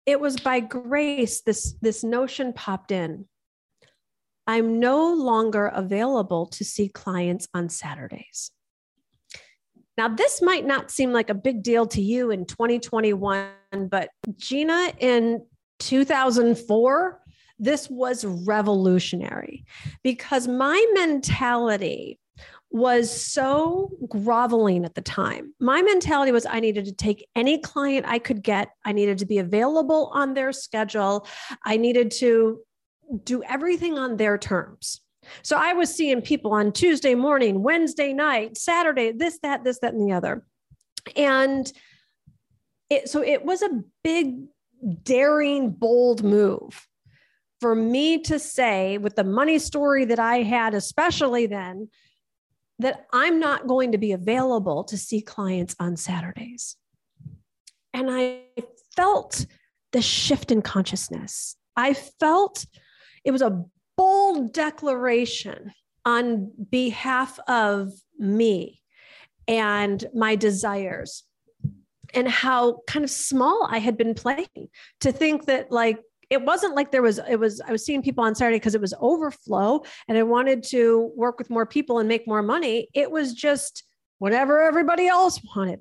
it 0.06 0.20
was 0.20 0.38
by 0.40 0.60
grace 0.60 1.42
this, 1.42 1.76
this 1.82 2.04
notion 2.04 2.52
popped 2.52 2.92
in. 2.92 3.26
I'm 4.48 4.80
no 4.80 5.14
longer 5.14 5.68
available 5.68 6.48
to 6.48 6.66
see 6.66 6.90
clients 6.90 7.48
on 7.54 7.70
Saturdays. 7.70 8.52
Now, 9.96 10.08
this 10.08 10.42
might 10.42 10.66
not 10.66 10.92
seem 10.92 11.12
like 11.12 11.30
a 11.30 11.36
big 11.36 11.62
deal 11.62 11.86
to 11.88 12.02
you 12.02 12.32
in 12.32 12.46
2021, 12.46 13.50
but 13.72 14.10
Gina 14.38 14.92
in 15.00 15.46
2004, 15.80 17.20
this 17.60 17.90
was 17.90 18.26
revolutionary 18.26 19.66
because 20.04 20.48
my 20.48 20.86
mentality 20.94 22.20
was 22.72 23.10
so 23.10 23.92
groveling 24.08 24.86
at 24.86 24.94
the 24.94 25.02
time. 25.02 25.54
My 25.60 25.82
mentality 25.82 26.32
was 26.32 26.46
I 26.46 26.60
needed 26.60 26.86
to 26.86 26.92
take 26.92 27.28
any 27.36 27.60
client 27.60 28.06
I 28.08 28.20
could 28.20 28.44
get, 28.44 28.70
I 28.86 28.92
needed 28.92 29.18
to 29.20 29.26
be 29.26 29.40
available 29.40 30.12
on 30.14 30.36
their 30.36 30.52
schedule, 30.52 31.28
I 31.66 31.78
needed 31.78 32.12
to 32.20 32.60
do 33.24 33.42
everything 33.44 33.98
on 33.98 34.18
their 34.18 34.38
terms. 34.38 35.02
So 35.42 35.58
I 35.58 35.74
was 35.74 35.94
seeing 35.94 36.22
people 36.22 36.54
on 36.54 36.72
Tuesday 36.72 37.16
morning, 37.16 37.64
Wednesday 37.64 38.14
night, 38.14 38.58
Saturday, 38.58 39.12
this, 39.12 39.40
that, 39.42 39.64
this, 39.64 39.80
that, 39.80 39.94
and 39.94 40.08
the 40.08 40.14
other. 40.14 40.46
And 41.16 41.72
it, 42.90 43.10
so 43.10 43.24
it 43.24 43.46
was 43.46 43.62
a 43.62 43.84
big, 44.04 44.46
daring, 45.04 45.72
bold 45.72 46.24
move 46.24 46.88
for 47.60 47.76
me 47.76 48.20
to 48.22 48.40
say, 48.40 48.98
with 48.98 49.16
the 49.16 49.24
money 49.24 49.60
story 49.60 50.06
that 50.06 50.20
I 50.20 50.44
had, 50.44 50.74
especially 50.74 51.46
then, 51.46 51.90
that 52.80 53.08
I'm 53.12 53.40
not 53.40 53.68
going 53.68 53.92
to 53.92 53.98
be 53.98 54.14
available 54.14 54.86
to 54.86 54.98
see 54.98 55.22
clients 55.22 55.76
on 55.80 55.98
Saturdays. 55.98 56.78
And 57.94 58.10
I 58.10 58.44
felt 58.96 59.46
the 59.92 60.02
shift 60.02 60.52
in 60.52 60.62
consciousness. 60.62 61.58
I 61.76 61.94
felt 61.94 62.66
it 63.26 63.32
was 63.32 63.42
a 63.42 63.66
bold 63.98 64.54
declaration 64.54 65.74
on 66.06 66.52
behalf 66.70 67.38
of 67.48 67.92
me 68.18 68.82
and 69.48 70.06
my 70.14 70.36
desires 70.36 71.24
and 72.14 72.28
how 72.28 72.82
kind 72.88 73.04
of 73.04 73.12
small 73.12 73.68
I 73.70 73.80
had 73.80 73.98
been 73.98 74.14
playing 74.14 74.70
to 75.02 75.12
think 75.12 75.46
that 75.46 75.72
like 75.72 76.00
it 76.30 76.42
wasn't 76.44 76.76
like 76.76 76.92
there 76.92 77.02
was 77.02 77.20
it 77.30 77.38
was 77.38 77.62
I 77.62 77.72
was 77.72 77.86
seeing 77.86 78.02
people 78.02 78.24
on 78.24 78.36
Saturday 78.36 78.58
because 78.58 78.76
it 78.76 78.82
was 78.82 78.94
overflow 79.00 79.84
and 80.08 80.18
I 80.18 80.24
wanted 80.24 80.64
to 80.66 81.12
work 81.16 81.40
with 81.40 81.50
more 81.50 81.66
people 81.66 82.00
and 82.00 82.08
make 82.08 82.28
more 82.28 82.44
money. 82.44 82.88
It 82.94 83.10
was 83.10 83.34
just 83.34 83.84
whatever 84.20 84.62
everybody 84.62 85.08
else 85.08 85.40
wanted. 85.56 85.80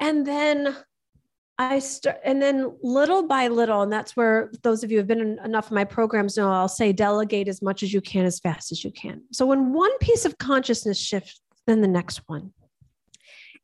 And 0.00 0.26
then 0.26 0.76
I 1.56 1.78
start, 1.78 2.18
and 2.24 2.42
then 2.42 2.76
little 2.82 3.26
by 3.26 3.46
little, 3.46 3.82
and 3.82 3.92
that's 3.92 4.16
where 4.16 4.50
those 4.62 4.82
of 4.82 4.90
you 4.90 4.98
have 4.98 5.06
been 5.06 5.20
in 5.20 5.38
enough 5.44 5.66
of 5.66 5.72
my 5.72 5.84
programs 5.84 6.36
know 6.36 6.50
I'll 6.50 6.68
say 6.68 6.92
delegate 6.92 7.46
as 7.46 7.62
much 7.62 7.82
as 7.84 7.92
you 7.92 8.00
can, 8.00 8.24
as 8.24 8.40
fast 8.40 8.72
as 8.72 8.82
you 8.84 8.90
can. 8.90 9.22
So 9.32 9.46
when 9.46 9.72
one 9.72 9.96
piece 9.98 10.24
of 10.24 10.36
consciousness 10.38 10.98
shifts, 10.98 11.40
then 11.66 11.80
the 11.80 11.88
next 11.88 12.22
one. 12.26 12.52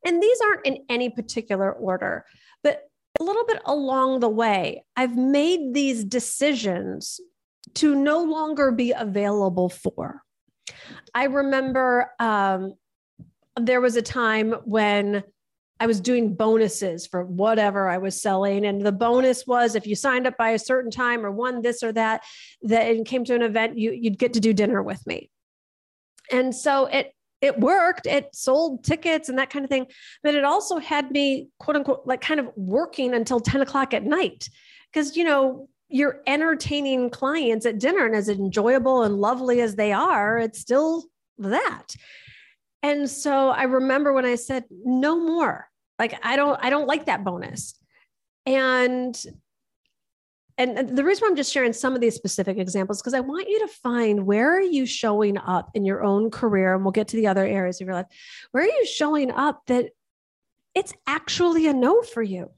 And 0.04 0.22
these 0.22 0.40
aren't 0.40 0.66
in 0.66 0.84
any 0.88 1.10
particular 1.10 1.72
order, 1.72 2.24
but 2.62 2.88
a 3.18 3.24
little 3.24 3.44
bit 3.44 3.60
along 3.66 4.20
the 4.20 4.28
way, 4.28 4.84
I've 4.96 5.16
made 5.16 5.74
these 5.74 6.04
decisions 6.04 7.20
to 7.74 7.94
no 7.94 8.22
longer 8.22 8.70
be 8.72 8.92
available 8.92 9.68
for. 9.68 10.22
I 11.14 11.24
remember 11.24 12.12
um, 12.18 12.74
there 13.58 13.80
was 13.80 13.96
a 13.96 14.02
time 14.02 14.52
when 14.64 15.22
I 15.80 15.86
was 15.86 16.00
doing 16.00 16.34
bonuses 16.34 17.06
for 17.06 17.24
whatever 17.24 17.88
I 17.88 17.96
was 17.96 18.20
selling. 18.20 18.66
And 18.66 18.82
the 18.82 18.92
bonus 18.92 19.46
was 19.46 19.74
if 19.74 19.86
you 19.86 19.96
signed 19.96 20.26
up 20.26 20.36
by 20.36 20.50
a 20.50 20.58
certain 20.58 20.90
time 20.90 21.24
or 21.24 21.30
won 21.30 21.62
this 21.62 21.82
or 21.82 21.90
that, 21.92 22.22
that 22.62 22.90
and 22.90 23.06
came 23.06 23.24
to 23.24 23.34
an 23.34 23.42
event, 23.42 23.78
you, 23.78 23.92
you'd 23.92 24.18
get 24.18 24.34
to 24.34 24.40
do 24.40 24.52
dinner 24.52 24.82
with 24.82 25.04
me. 25.06 25.30
And 26.30 26.54
so 26.54 26.84
it 26.86 27.14
it 27.40 27.58
worked. 27.58 28.06
It 28.06 28.34
sold 28.34 28.84
tickets 28.84 29.28
and 29.28 29.38
that 29.38 29.50
kind 29.50 29.64
of 29.64 29.70
thing. 29.70 29.86
But 30.22 30.34
it 30.34 30.44
also 30.44 30.78
had 30.78 31.10
me, 31.10 31.48
quote 31.58 31.76
unquote, 31.76 32.02
like 32.04 32.20
kind 32.20 32.40
of 32.40 32.50
working 32.56 33.14
until 33.14 33.40
10 33.40 33.60
o'clock 33.60 33.94
at 33.94 34.04
night. 34.04 34.48
Because, 34.92 35.16
you 35.16 35.24
know, 35.24 35.68
you're 35.88 36.20
entertaining 36.26 37.10
clients 37.10 37.66
at 37.66 37.78
dinner, 37.78 38.06
and 38.06 38.14
as 38.14 38.28
enjoyable 38.28 39.02
and 39.02 39.16
lovely 39.16 39.60
as 39.60 39.74
they 39.74 39.92
are, 39.92 40.38
it's 40.38 40.60
still 40.60 41.04
that. 41.38 41.94
And 42.82 43.10
so 43.10 43.50
I 43.50 43.64
remember 43.64 44.12
when 44.12 44.24
I 44.24 44.36
said, 44.36 44.64
no 44.70 45.18
more. 45.18 45.68
Like 45.98 46.18
I 46.22 46.36
don't 46.36 46.58
I 46.64 46.70
don't 46.70 46.86
like 46.86 47.06
that 47.06 47.24
bonus. 47.24 47.78
And 48.46 49.14
and 50.60 50.96
the 50.96 51.04
reason 51.04 51.24
I'm 51.26 51.36
just 51.36 51.52
sharing 51.52 51.72
some 51.72 51.94
of 51.94 52.02
these 52.02 52.14
specific 52.14 52.58
examples 52.58 53.00
because 53.00 53.14
I 53.14 53.20
want 53.20 53.48
you 53.48 53.60
to 53.60 53.68
find 53.68 54.26
where 54.26 54.56
are 54.56 54.60
you 54.60 54.84
showing 54.84 55.38
up 55.38 55.70
in 55.74 55.86
your 55.86 56.02
own 56.04 56.30
career, 56.30 56.74
and 56.74 56.84
we'll 56.84 56.92
get 56.92 57.08
to 57.08 57.16
the 57.16 57.26
other 57.28 57.46
areas 57.46 57.80
of 57.80 57.86
your 57.86 57.94
life. 57.94 58.06
Where 58.52 58.64
are 58.64 58.66
you 58.66 58.86
showing 58.86 59.30
up 59.30 59.62
that 59.68 59.90
it's 60.74 60.92
actually 61.06 61.66
a 61.66 61.72
no 61.72 62.02
for 62.02 62.22
you? 62.22 62.50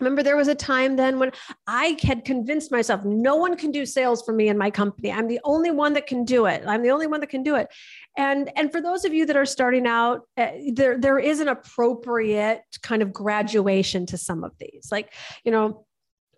Remember, 0.00 0.24
there 0.24 0.36
was 0.36 0.48
a 0.48 0.54
time 0.54 0.96
then 0.96 1.20
when 1.20 1.30
I 1.68 1.96
had 2.02 2.24
convinced 2.24 2.72
myself 2.72 3.04
no 3.04 3.36
one 3.36 3.56
can 3.56 3.70
do 3.70 3.86
sales 3.86 4.22
for 4.22 4.32
me 4.32 4.48
in 4.48 4.58
my 4.58 4.70
company. 4.70 5.12
I'm 5.12 5.28
the 5.28 5.38
only 5.44 5.70
one 5.70 5.92
that 5.92 6.08
can 6.08 6.24
do 6.24 6.46
it. 6.46 6.64
I'm 6.66 6.82
the 6.82 6.90
only 6.90 7.06
one 7.06 7.20
that 7.20 7.28
can 7.28 7.44
do 7.44 7.54
it. 7.54 7.68
And 8.16 8.50
and 8.56 8.72
for 8.72 8.80
those 8.80 9.04
of 9.04 9.14
you 9.14 9.26
that 9.26 9.36
are 9.36 9.46
starting 9.46 9.86
out, 9.86 10.22
uh, 10.36 10.48
there 10.72 10.98
there 10.98 11.20
is 11.20 11.38
an 11.38 11.48
appropriate 11.48 12.62
kind 12.82 13.00
of 13.02 13.12
graduation 13.12 14.06
to 14.06 14.18
some 14.18 14.42
of 14.42 14.52
these. 14.58 14.88
Like, 14.90 15.12
you 15.44 15.52
know, 15.52 15.86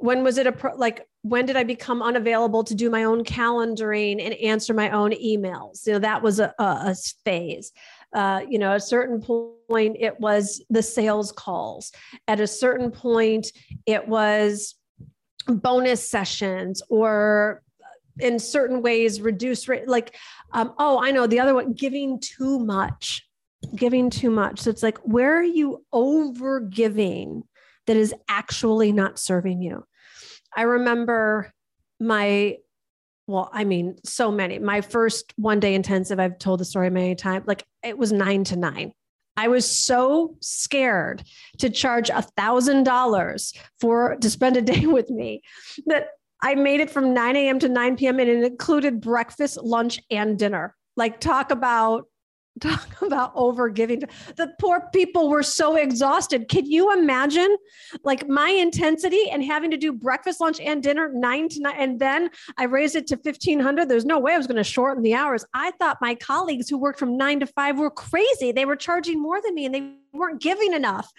when 0.04 0.22
was 0.22 0.36
it 0.36 0.46
a 0.46 0.52
pro- 0.52 0.76
like 0.76 1.08
when 1.22 1.46
did 1.46 1.56
I 1.56 1.64
become 1.64 2.02
unavailable 2.02 2.62
to 2.64 2.74
do 2.74 2.90
my 2.90 3.04
own 3.04 3.24
calendaring 3.24 4.22
and 4.22 4.34
answer 4.34 4.74
my 4.74 4.90
own 4.90 5.12
emails? 5.12 5.86
You 5.86 5.94
know, 5.94 5.98
that 6.00 6.20
was 6.20 6.40
a, 6.40 6.52
a, 6.58 6.94
phase. 7.24 7.72
Uh, 8.14 8.42
you 8.46 8.58
know, 8.58 8.72
at 8.72 8.76
a 8.76 8.80
certain 8.80 9.22
point, 9.22 9.96
it 9.98 10.20
was 10.20 10.62
the 10.68 10.82
sales 10.82 11.32
calls. 11.32 11.90
At 12.28 12.38
a 12.38 12.46
certain 12.46 12.90
point, 12.90 13.50
it 13.86 14.06
was 14.06 14.74
bonus 15.46 16.06
sessions 16.06 16.82
or 16.90 17.62
in 18.18 18.38
certain 18.38 18.82
ways 18.82 19.22
reduce 19.22 19.68
rate 19.68 19.88
like 19.88 20.16
um, 20.52 20.72
oh 20.78 21.02
i 21.02 21.10
know 21.10 21.26
the 21.26 21.40
other 21.40 21.52
one 21.52 21.72
giving 21.72 22.20
too 22.20 22.58
much 22.60 23.26
giving 23.74 24.08
too 24.08 24.30
much 24.30 24.60
so 24.60 24.70
it's 24.70 24.82
like 24.84 24.96
where 24.98 25.36
are 25.36 25.42
you 25.42 25.84
over 25.92 26.60
giving 26.60 27.42
that 27.86 27.96
is 27.96 28.14
actually 28.28 28.92
not 28.92 29.18
serving 29.18 29.60
you 29.60 29.84
i 30.56 30.62
remember 30.62 31.52
my 32.00 32.56
well 33.26 33.50
i 33.52 33.64
mean 33.64 33.96
so 34.04 34.30
many 34.30 34.58
my 34.58 34.80
first 34.80 35.32
one 35.36 35.60
day 35.60 35.74
intensive 35.74 36.18
i've 36.18 36.38
told 36.38 36.60
the 36.60 36.64
story 36.64 36.90
many 36.90 37.14
times 37.14 37.46
like 37.46 37.64
it 37.82 37.96
was 37.96 38.12
nine 38.12 38.44
to 38.44 38.56
nine 38.56 38.92
I 39.36 39.48
was 39.48 39.68
so 39.68 40.36
scared 40.40 41.24
to 41.58 41.70
charge 41.70 42.10
a 42.10 42.22
thousand 42.22 42.84
dollars 42.84 43.52
for 43.80 44.16
to 44.16 44.30
spend 44.30 44.56
a 44.56 44.62
day 44.62 44.86
with 44.86 45.10
me 45.10 45.42
that 45.86 46.08
I 46.42 46.54
made 46.54 46.80
it 46.80 46.90
from 46.90 47.14
9 47.14 47.36
a.m. 47.36 47.58
to 47.60 47.68
9 47.68 47.96
p.m. 47.96 48.20
and 48.20 48.28
it 48.28 48.44
included 48.44 49.00
breakfast, 49.00 49.56
lunch, 49.62 49.98
and 50.10 50.38
dinner. 50.38 50.74
Like 50.96 51.18
talk 51.18 51.50
about 51.50 52.06
talk 52.60 52.88
about 53.02 53.32
over 53.34 53.68
giving. 53.68 54.00
The 54.36 54.52
poor 54.60 54.88
people 54.92 55.28
were 55.28 55.42
so 55.42 55.76
exhausted. 55.76 56.48
Can 56.48 56.66
you 56.66 56.92
imagine 56.92 57.56
like 58.02 58.28
my 58.28 58.48
intensity 58.48 59.30
and 59.30 59.42
having 59.42 59.70
to 59.70 59.76
do 59.76 59.92
breakfast, 59.92 60.40
lunch, 60.40 60.60
and 60.60 60.82
dinner 60.82 61.10
nine 61.12 61.48
to 61.50 61.60
nine? 61.60 61.76
And 61.78 62.00
then 62.00 62.30
I 62.56 62.64
raised 62.64 62.96
it 62.96 63.06
to 63.08 63.16
1500. 63.16 63.88
There's 63.88 64.04
no 64.04 64.18
way 64.18 64.34
I 64.34 64.38
was 64.38 64.46
going 64.46 64.56
to 64.56 64.64
shorten 64.64 65.02
the 65.02 65.14
hours. 65.14 65.44
I 65.54 65.72
thought 65.72 65.98
my 66.00 66.14
colleagues 66.14 66.68
who 66.68 66.78
worked 66.78 66.98
from 66.98 67.16
nine 67.16 67.40
to 67.40 67.46
five 67.46 67.78
were 67.78 67.90
crazy. 67.90 68.52
They 68.52 68.64
were 68.64 68.76
charging 68.76 69.20
more 69.20 69.40
than 69.42 69.54
me 69.54 69.66
and 69.66 69.74
they 69.74 69.94
weren't 70.12 70.40
giving 70.40 70.72
enough. 70.72 71.10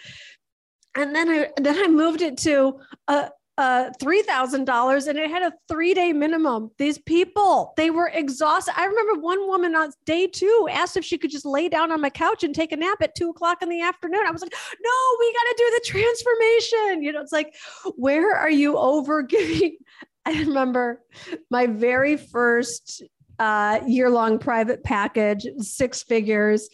And 0.94 1.14
then 1.14 1.28
I 1.28 1.50
then 1.58 1.78
I 1.78 1.88
moved 1.88 2.22
it 2.22 2.38
to 2.38 2.80
a, 3.06 3.30
uh, 3.58 3.90
$3,000 4.02 5.08
and 5.08 5.18
it 5.18 5.30
had 5.30 5.42
a 5.42 5.52
three 5.68 5.94
day 5.94 6.12
minimum. 6.12 6.70
These 6.78 6.98
people, 6.98 7.72
they 7.76 7.90
were 7.90 8.08
exhausted. 8.08 8.74
I 8.76 8.84
remember 8.84 9.20
one 9.20 9.46
woman 9.46 9.74
on 9.74 9.92
day 10.04 10.26
two 10.26 10.68
asked 10.70 10.96
if 10.96 11.04
she 11.04 11.16
could 11.16 11.30
just 11.30 11.46
lay 11.46 11.68
down 11.68 11.90
on 11.90 12.00
my 12.00 12.10
couch 12.10 12.44
and 12.44 12.54
take 12.54 12.72
a 12.72 12.76
nap 12.76 12.98
at 13.00 13.14
two 13.14 13.30
o'clock 13.30 13.62
in 13.62 13.68
the 13.68 13.80
afternoon. 13.80 14.26
I 14.26 14.30
was 14.30 14.42
like, 14.42 14.52
no, 14.52 15.16
we 15.18 15.32
got 15.32 15.42
to 15.42 15.54
do 15.56 15.70
the 15.74 15.84
transformation. 15.86 17.02
You 17.02 17.12
know, 17.12 17.20
it's 17.22 17.32
like, 17.32 17.54
where 17.96 18.34
are 18.36 18.50
you 18.50 18.76
over 18.76 19.22
giving? 19.22 19.76
I 20.26 20.40
remember 20.40 21.02
my 21.50 21.66
very 21.66 22.16
first 22.16 23.04
uh, 23.38 23.80
year 23.86 24.10
long 24.10 24.38
private 24.38 24.82
package, 24.82 25.46
six 25.58 26.02
figures. 26.02 26.68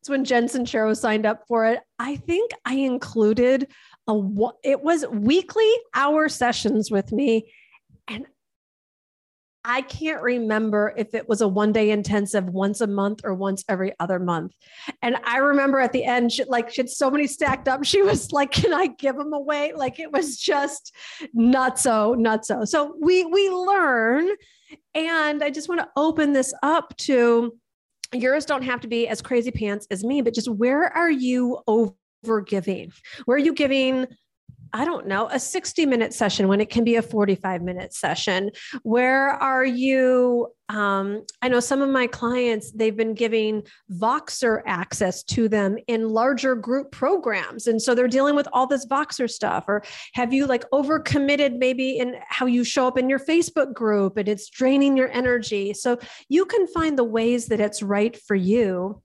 It's 0.00 0.10
when 0.10 0.24
Jen 0.24 0.46
Sincero 0.46 0.96
signed 0.96 1.24
up 1.24 1.44
for 1.48 1.66
it. 1.66 1.80
I 1.98 2.16
think 2.16 2.50
I 2.64 2.74
included 2.74 3.68
a 4.08 4.48
it 4.62 4.82
was 4.82 5.06
weekly 5.08 5.70
hour 5.94 6.28
sessions 6.28 6.90
with 6.90 7.12
me 7.12 7.52
and 8.08 8.26
I 9.68 9.82
can't 9.82 10.22
remember 10.22 10.94
if 10.96 11.12
it 11.12 11.28
was 11.28 11.40
a 11.40 11.48
one 11.48 11.72
day 11.72 11.90
intensive 11.90 12.44
once 12.44 12.80
a 12.80 12.86
month 12.86 13.22
or 13.24 13.34
once 13.34 13.64
every 13.68 13.92
other 13.98 14.20
month. 14.20 14.52
And 15.02 15.16
I 15.24 15.38
remember 15.38 15.80
at 15.80 15.92
the 15.92 16.04
end, 16.04 16.30
she, 16.30 16.44
like 16.44 16.70
she 16.70 16.82
had 16.82 16.88
so 16.88 17.10
many 17.10 17.26
stacked 17.26 17.66
up. 17.66 17.84
She 17.84 18.00
was 18.00 18.30
like, 18.30 18.52
"Can 18.52 18.72
I 18.72 18.86
give 18.86 19.16
them 19.16 19.32
away?" 19.32 19.72
Like 19.74 19.98
it 19.98 20.12
was 20.12 20.36
just 20.38 20.94
not 21.34 21.80
so, 21.80 22.14
not 22.14 22.46
so. 22.46 22.64
So 22.64 22.94
we 23.00 23.24
we 23.24 23.50
learn, 23.50 24.28
and 24.94 25.42
I 25.42 25.50
just 25.50 25.68
want 25.68 25.80
to 25.80 25.88
open 25.96 26.32
this 26.32 26.54
up 26.62 26.96
to 26.98 27.52
yours. 28.12 28.46
Don't 28.46 28.62
have 28.62 28.80
to 28.82 28.88
be 28.88 29.08
as 29.08 29.20
crazy 29.20 29.50
pants 29.50 29.88
as 29.90 30.04
me, 30.04 30.22
but 30.22 30.32
just 30.32 30.48
where 30.48 30.96
are 30.96 31.10
you 31.10 31.58
over 31.66 31.92
over 32.24 32.40
giving? 32.40 32.92
Where 33.24 33.36
are 33.36 33.40
you 33.40 33.54
giving? 33.54 34.06
I 34.72 34.84
don't 34.84 35.06
know, 35.06 35.28
a 35.30 35.38
60 35.38 35.86
minute 35.86 36.12
session 36.12 36.48
when 36.48 36.60
it 36.60 36.68
can 36.68 36.84
be 36.84 36.96
a 36.96 37.02
45 37.02 37.62
minute 37.62 37.94
session? 37.94 38.50
Where 38.82 39.30
are 39.30 39.64
you? 39.64 40.48
Um, 40.68 41.24
I 41.40 41.48
know 41.48 41.60
some 41.60 41.80
of 41.80 41.88
my 41.88 42.08
clients, 42.08 42.72
they've 42.72 42.96
been 42.96 43.14
giving 43.14 43.62
Voxer 43.92 44.62
access 44.66 45.22
to 45.24 45.48
them 45.48 45.78
in 45.86 46.08
larger 46.08 46.56
group 46.56 46.90
programs. 46.90 47.68
And 47.68 47.80
so 47.80 47.94
they're 47.94 48.08
dealing 48.08 48.34
with 48.34 48.48
all 48.52 48.66
this 48.66 48.84
Voxer 48.86 49.30
stuff. 49.30 49.64
Or 49.68 49.82
have 50.14 50.32
you 50.34 50.46
like 50.46 50.68
overcommitted 50.74 51.58
maybe 51.58 51.98
in 51.98 52.16
how 52.28 52.46
you 52.46 52.64
show 52.64 52.88
up 52.88 52.98
in 52.98 53.08
your 53.08 53.20
Facebook 53.20 53.72
group 53.72 54.16
and 54.16 54.28
it's 54.28 54.50
draining 54.50 54.96
your 54.96 55.10
energy? 55.10 55.72
So 55.72 55.98
you 56.28 56.44
can 56.44 56.66
find 56.66 56.98
the 56.98 57.04
ways 57.04 57.46
that 57.46 57.60
it's 57.60 57.82
right 57.82 58.14
for 58.14 58.34
you 58.34 59.00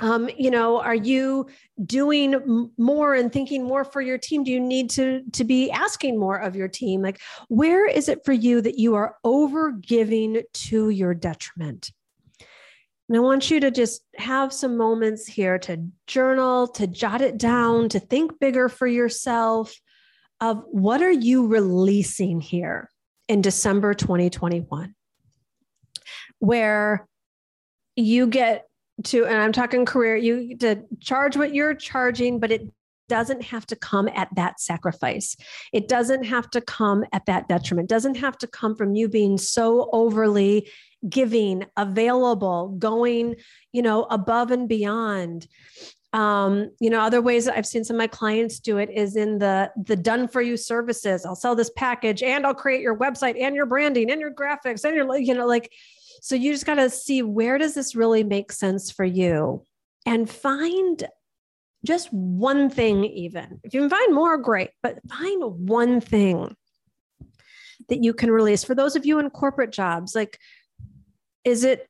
um, 0.00 0.28
you 0.36 0.50
know 0.50 0.80
are 0.80 0.94
you 0.94 1.46
doing 1.84 2.70
more 2.78 3.14
and 3.14 3.32
thinking 3.32 3.64
more 3.64 3.84
for 3.84 4.00
your 4.00 4.18
team? 4.18 4.44
Do 4.44 4.50
you 4.50 4.60
need 4.60 4.90
to 4.90 5.22
to 5.32 5.44
be 5.44 5.70
asking 5.70 6.18
more 6.18 6.36
of 6.36 6.56
your 6.56 6.68
team? 6.68 7.02
Like 7.02 7.20
where 7.48 7.86
is 7.86 8.08
it 8.08 8.24
for 8.24 8.32
you 8.32 8.60
that 8.62 8.78
you 8.78 8.94
are 8.94 9.16
over 9.24 9.72
giving 9.72 10.42
to 10.52 10.90
your 10.90 11.14
detriment? 11.14 11.90
And 13.08 13.16
I 13.16 13.20
want 13.20 13.50
you 13.50 13.58
to 13.58 13.72
just 13.72 14.02
have 14.16 14.52
some 14.52 14.76
moments 14.76 15.26
here 15.26 15.58
to 15.58 15.84
journal, 16.06 16.68
to 16.68 16.86
jot 16.86 17.20
it 17.20 17.38
down, 17.38 17.88
to 17.88 17.98
think 17.98 18.38
bigger 18.38 18.68
for 18.68 18.86
yourself 18.86 19.74
of 20.40 20.62
what 20.70 21.02
are 21.02 21.10
you 21.10 21.48
releasing 21.48 22.40
here 22.40 22.88
in 23.28 23.40
December 23.40 23.94
2021, 23.94 24.94
where 26.38 27.08
you 27.96 28.28
get 28.28 28.69
to 29.04 29.24
and 29.26 29.36
i'm 29.36 29.52
talking 29.52 29.84
career 29.84 30.16
you 30.16 30.56
to 30.56 30.82
charge 31.00 31.36
what 31.36 31.54
you're 31.54 31.74
charging 31.74 32.38
but 32.38 32.50
it 32.50 32.70
doesn't 33.10 33.42
have 33.42 33.66
to 33.66 33.74
come 33.74 34.08
at 34.14 34.28
that 34.36 34.60
sacrifice. 34.60 35.36
It 35.72 35.88
doesn't 35.88 36.22
have 36.24 36.48
to 36.50 36.60
come 36.60 37.04
at 37.12 37.26
that 37.26 37.48
detriment. 37.48 37.90
It 37.90 37.94
doesn't 37.94 38.14
have 38.18 38.38
to 38.38 38.46
come 38.46 38.76
from 38.76 38.94
you 38.94 39.08
being 39.08 39.36
so 39.36 39.90
overly 39.92 40.70
giving 41.08 41.64
available 41.76 42.76
going 42.78 43.34
you 43.72 43.82
know 43.82 44.04
above 44.04 44.50
and 44.52 44.68
beyond. 44.68 45.48
Um, 46.12 46.70
you 46.80 46.90
know 46.90 47.00
other 47.00 47.22
ways 47.22 47.48
i've 47.48 47.66
seen 47.66 47.84
some 47.84 47.94
of 47.94 47.98
my 47.98 48.08
clients 48.08 48.58
do 48.58 48.78
it 48.78 48.90
is 48.90 49.14
in 49.14 49.38
the 49.38 49.70
the 49.76 49.96
done 49.96 50.28
for 50.28 50.42
you 50.42 50.56
services. 50.56 51.24
I'll 51.24 51.36
sell 51.36 51.54
this 51.54 51.70
package 51.76 52.22
and 52.22 52.44
i'll 52.46 52.54
create 52.54 52.80
your 52.80 52.96
website 52.96 53.40
and 53.40 53.54
your 53.54 53.66
branding 53.66 54.10
and 54.10 54.20
your 54.20 54.32
graphics 54.32 54.84
and 54.84 54.94
your 54.94 55.16
you 55.18 55.34
know 55.34 55.46
like 55.46 55.72
so 56.20 56.34
you 56.34 56.52
just 56.52 56.66
got 56.66 56.76
to 56.76 56.90
see 56.90 57.22
where 57.22 57.58
does 57.58 57.74
this 57.74 57.94
really 57.94 58.24
make 58.24 58.52
sense 58.52 58.90
for 58.90 59.04
you 59.04 59.64
and 60.06 60.28
find 60.28 61.06
just 61.84 62.12
one 62.12 62.68
thing, 62.68 63.04
even. 63.04 63.60
If 63.64 63.72
you 63.72 63.80
can 63.80 63.90
find 63.90 64.14
more, 64.14 64.36
great, 64.36 64.70
but 64.82 64.98
find 65.08 65.42
one 65.68 66.00
thing 66.00 66.54
that 67.88 68.02
you 68.02 68.12
can 68.12 68.30
release. 68.30 68.64
For 68.64 68.74
those 68.74 68.96
of 68.96 69.06
you 69.06 69.18
in 69.18 69.30
corporate 69.30 69.72
jobs, 69.72 70.14
like, 70.14 70.38
is 71.44 71.64
it 71.64 71.86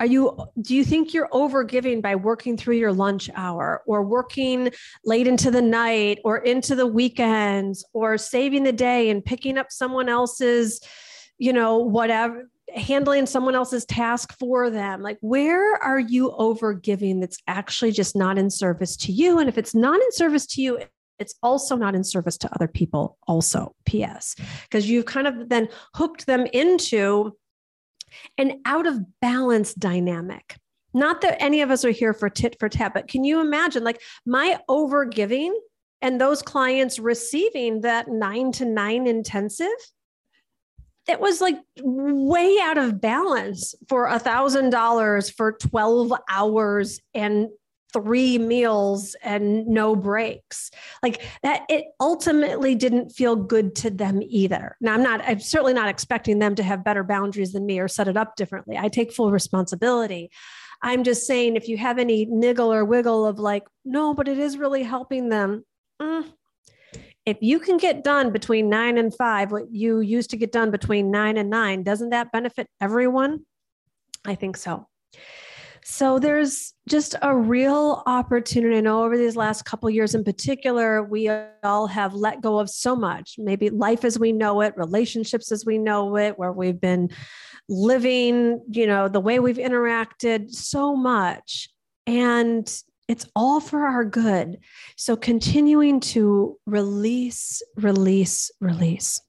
are 0.00 0.06
you 0.06 0.36
do 0.60 0.74
you 0.74 0.84
think 0.84 1.14
you're 1.14 1.28
over 1.30 1.62
giving 1.62 2.00
by 2.00 2.16
working 2.16 2.56
through 2.56 2.76
your 2.76 2.92
lunch 2.92 3.30
hour 3.36 3.82
or 3.86 4.02
working 4.02 4.72
late 5.04 5.28
into 5.28 5.50
the 5.50 5.62
night 5.62 6.18
or 6.24 6.38
into 6.38 6.74
the 6.74 6.86
weekends 6.86 7.84
or 7.92 8.18
saving 8.18 8.64
the 8.64 8.72
day 8.72 9.08
and 9.08 9.24
picking 9.24 9.56
up 9.56 9.68
someone 9.70 10.08
else's 10.08 10.80
you 11.38 11.52
know 11.52 11.78
whatever 11.78 12.50
handling 12.74 13.26
someone 13.26 13.54
else's 13.54 13.84
task 13.84 14.36
for 14.38 14.70
them 14.70 15.02
like 15.02 15.18
where 15.20 15.74
are 15.82 15.98
you 15.98 16.32
over 16.32 16.72
giving 16.72 17.20
that's 17.20 17.38
actually 17.46 17.92
just 17.92 18.16
not 18.16 18.38
in 18.38 18.50
service 18.50 18.96
to 18.96 19.12
you? 19.12 19.38
And 19.38 19.48
if 19.48 19.58
it's 19.58 19.74
not 19.74 20.00
in 20.00 20.12
service 20.12 20.46
to 20.46 20.62
you 20.62 20.80
it's 21.18 21.34
also 21.42 21.76
not 21.76 21.94
in 21.94 22.02
service 22.02 22.36
to 22.38 22.52
other 22.54 22.66
people 22.66 23.18
also. 23.28 23.74
Ps 23.86 24.36
because 24.62 24.88
you've 24.88 25.04
kind 25.04 25.26
of 25.26 25.48
then 25.48 25.68
hooked 25.94 26.26
them 26.26 26.46
into 26.52 27.36
an 28.38 28.60
out 28.64 28.86
of 28.86 29.00
balance 29.20 29.74
dynamic. 29.74 30.56
Not 30.92 31.20
that 31.22 31.42
any 31.42 31.60
of 31.62 31.70
us 31.70 31.84
are 31.84 31.90
here 31.90 32.14
for 32.14 32.30
tit 32.30 32.56
for 32.58 32.68
tat 32.68 32.94
but 32.94 33.08
can 33.08 33.24
you 33.24 33.40
imagine 33.40 33.84
like 33.84 34.00
my 34.24 34.58
over 34.68 35.04
giving 35.04 35.56
and 36.02 36.20
those 36.20 36.42
clients 36.42 36.98
receiving 36.98 37.80
that 37.80 38.08
9 38.08 38.52
to 38.52 38.64
9 38.64 39.06
intensive 39.06 39.68
that 41.06 41.20
was 41.20 41.40
like 41.40 41.56
way 41.80 42.58
out 42.62 42.78
of 42.78 43.00
balance 43.00 43.74
for 43.88 44.06
a 44.06 44.18
thousand 44.18 44.70
dollars 44.70 45.30
for 45.30 45.52
12 45.52 46.12
hours 46.30 47.00
and 47.14 47.48
three 47.94 48.38
meals 48.38 49.14
and 49.22 49.66
no 49.68 49.94
breaks. 49.94 50.70
Like 51.02 51.22
that 51.42 51.62
it 51.68 51.84
ultimately 52.00 52.74
didn't 52.74 53.10
feel 53.10 53.36
good 53.36 53.76
to 53.76 53.90
them 53.90 54.20
either. 54.22 54.76
Now 54.80 54.94
i'm 54.94 55.02
not 55.02 55.22
i'm 55.24 55.40
certainly 55.40 55.74
not 55.74 55.88
expecting 55.88 56.40
them 56.40 56.56
to 56.56 56.62
have 56.62 56.84
better 56.84 57.04
boundaries 57.04 57.52
than 57.52 57.64
me 57.64 57.78
or 57.78 57.88
set 57.88 58.08
it 58.08 58.16
up 58.16 58.34
differently. 58.36 58.76
I 58.76 58.88
take 58.88 59.12
full 59.12 59.30
responsibility. 59.30 60.30
I'm 60.82 61.04
just 61.04 61.26
saying 61.26 61.56
if 61.56 61.68
you 61.68 61.78
have 61.78 61.98
any 61.98 62.26
niggle 62.26 62.72
or 62.72 62.84
wiggle 62.84 63.26
of 63.26 63.38
like 63.38 63.64
no 63.84 64.12
but 64.12 64.26
it 64.26 64.38
is 64.38 64.58
really 64.58 64.82
helping 64.82 65.28
them 65.28 65.64
mm, 66.02 66.24
if 67.26 67.38
you 67.40 67.58
can 67.58 67.76
get 67.78 68.04
done 68.04 68.32
between 68.32 68.68
nine 68.68 68.98
and 68.98 69.14
five, 69.14 69.50
what 69.50 69.70
you 69.70 70.00
used 70.00 70.30
to 70.30 70.36
get 70.36 70.52
done 70.52 70.70
between 70.70 71.10
nine 71.10 71.36
and 71.36 71.48
nine, 71.48 71.82
doesn't 71.82 72.10
that 72.10 72.32
benefit 72.32 72.68
everyone? 72.80 73.46
I 74.24 74.34
think 74.34 74.56
so. 74.56 74.88
So 75.86 76.18
there's 76.18 76.72
just 76.88 77.14
a 77.20 77.36
real 77.36 78.02
opportunity. 78.06 78.78
I 78.78 78.80
know 78.80 79.04
over 79.04 79.18
these 79.18 79.36
last 79.36 79.66
couple 79.66 79.90
years 79.90 80.14
in 80.14 80.24
particular, 80.24 81.02
we 81.02 81.28
all 81.62 81.86
have 81.86 82.14
let 82.14 82.40
go 82.40 82.58
of 82.58 82.70
so 82.70 82.96
much. 82.96 83.34
Maybe 83.36 83.68
life 83.68 84.02
as 84.02 84.18
we 84.18 84.32
know 84.32 84.62
it, 84.62 84.72
relationships 84.78 85.52
as 85.52 85.66
we 85.66 85.76
know 85.76 86.16
it, 86.16 86.38
where 86.38 86.52
we've 86.52 86.80
been 86.80 87.10
living, 87.68 88.62
you 88.70 88.86
know, 88.86 89.08
the 89.08 89.20
way 89.20 89.38
we've 89.40 89.58
interacted 89.58 90.50
so 90.50 90.96
much. 90.96 91.68
And 92.06 92.66
it's 93.08 93.26
all 93.36 93.60
for 93.60 93.86
our 93.86 94.04
good. 94.04 94.58
So 94.96 95.16
continuing 95.16 96.00
to 96.00 96.58
release, 96.66 97.62
release, 97.76 98.50
release. 98.60 99.20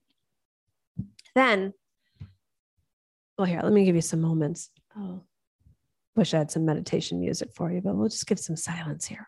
Then, 1.35 1.73
well, 3.37 3.45
here, 3.45 3.59
let 3.61 3.73
me 3.73 3.83
give 3.83 3.95
you 3.95 4.01
some 4.01 4.21
moments. 4.21 4.69
Oh, 4.97 5.21
wish 6.15 6.33
I 6.33 6.37
had 6.37 6.51
some 6.51 6.65
meditation 6.65 7.19
music 7.19 7.51
for 7.53 7.71
you, 7.71 7.81
but 7.81 7.95
we'll 7.95 8.07
just 8.07 8.27
give 8.27 8.39
some 8.39 8.55
silence 8.55 9.05
here. 9.05 9.27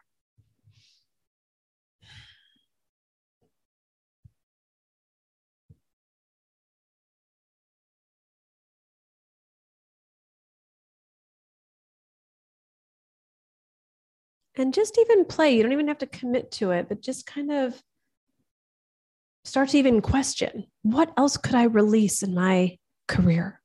And 14.57 14.73
just 14.73 14.97
even 14.99 15.25
play. 15.25 15.55
You 15.55 15.63
don't 15.63 15.73
even 15.73 15.87
have 15.87 15.99
to 15.99 16.07
commit 16.07 16.51
to 16.53 16.71
it, 16.71 16.89
but 16.89 17.01
just 17.01 17.25
kind 17.25 17.51
of 17.51 17.81
start 19.45 19.69
to 19.69 19.77
even 19.77 20.01
question 20.01 20.65
what 20.81 21.13
else 21.17 21.37
could 21.37 21.55
I 21.55 21.63
release 21.63 22.23
in 22.23 22.33
my 22.33 22.77
career? 23.07 23.61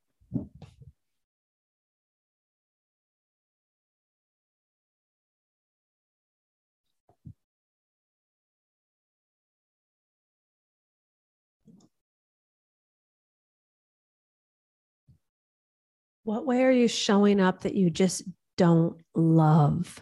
What 16.25 16.47
way 16.47 16.63
are 16.63 16.71
you 16.71 16.87
showing 16.87 17.41
up 17.41 17.63
that 17.63 17.75
you 17.75 17.91
just 17.91 18.23
don't 18.57 18.97
love? 19.15 20.01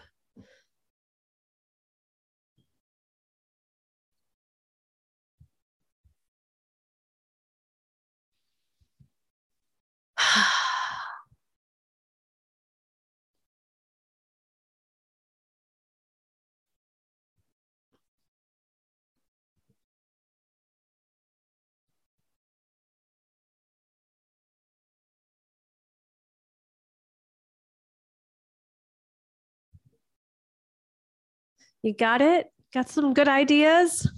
You 31.82 31.94
got 31.94 32.20
it? 32.20 32.46
Got 32.74 32.88
some 32.88 33.14
good 33.14 33.28
ideas? 33.28 34.08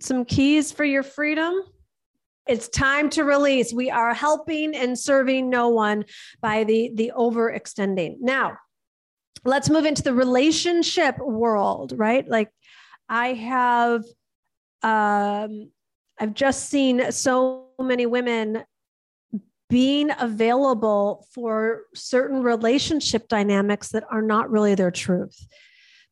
Some 0.00 0.24
keys 0.24 0.72
for 0.72 0.84
your 0.84 1.02
freedom? 1.02 1.54
It's 2.46 2.68
time 2.68 3.10
to 3.10 3.24
release. 3.24 3.72
We 3.72 3.90
are 3.90 4.14
helping 4.14 4.74
and 4.74 4.98
serving 4.98 5.50
no 5.50 5.68
one 5.68 6.04
by 6.40 6.64
the, 6.64 6.90
the 6.94 7.12
overextending. 7.16 8.16
Now, 8.20 8.56
let's 9.44 9.70
move 9.70 9.84
into 9.84 10.02
the 10.02 10.14
relationship 10.14 11.18
world, 11.18 11.92
right? 11.96 12.26
Like 12.28 12.50
I 13.08 13.34
have 13.34 14.04
um 14.82 15.70
I've 16.18 16.34
just 16.34 16.68
seen 16.68 17.12
so 17.12 17.68
many 17.78 18.06
women 18.06 18.64
being 19.68 20.10
available 20.18 21.26
for 21.32 21.82
certain 21.94 22.42
relationship 22.42 23.28
dynamics 23.28 23.90
that 23.90 24.04
are 24.10 24.22
not 24.22 24.50
really 24.50 24.74
their 24.74 24.90
truth 24.90 25.46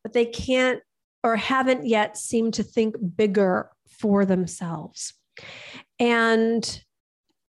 but 0.03 0.13
they 0.13 0.25
can't 0.25 0.81
or 1.23 1.35
haven't 1.35 1.85
yet 1.85 2.17
seemed 2.17 2.53
to 2.55 2.63
think 2.63 2.95
bigger 3.17 3.69
for 3.99 4.25
themselves. 4.25 5.13
And 5.99 6.81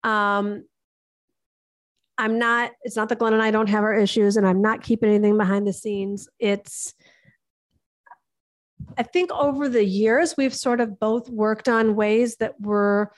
um, 0.03 0.65
I'm 2.17 2.39
not, 2.39 2.71
it's 2.83 2.95
not 2.95 3.09
that 3.09 3.19
Glenn 3.19 3.33
and 3.33 3.43
I 3.43 3.51
don't 3.51 3.69
have 3.69 3.83
our 3.83 3.93
issues, 3.93 4.37
and 4.37 4.47
I'm 4.47 4.61
not 4.61 4.83
keeping 4.83 5.09
anything 5.09 5.37
behind 5.37 5.67
the 5.67 5.73
scenes. 5.73 6.29
It's, 6.39 6.93
I 8.97 9.03
think 9.03 9.31
over 9.31 9.67
the 9.67 9.85
years, 9.85 10.35
we've 10.37 10.55
sort 10.55 10.79
of 10.79 10.99
both 10.99 11.29
worked 11.29 11.67
on 11.67 11.95
ways 11.95 12.37
that 12.37 12.59
were 12.59 13.11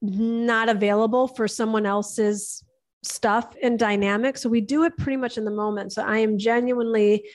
not 0.00 0.68
available 0.68 1.28
for 1.28 1.46
someone 1.46 1.86
else's 1.86 2.64
stuff 3.02 3.54
and 3.62 3.78
dynamic. 3.78 4.38
So 4.38 4.48
we 4.48 4.60
do 4.60 4.84
it 4.84 4.96
pretty 4.96 5.18
much 5.18 5.36
in 5.36 5.44
the 5.44 5.50
moment. 5.50 5.92
So 5.92 6.02
I 6.02 6.18
am 6.18 6.38
genuinely 6.38 7.28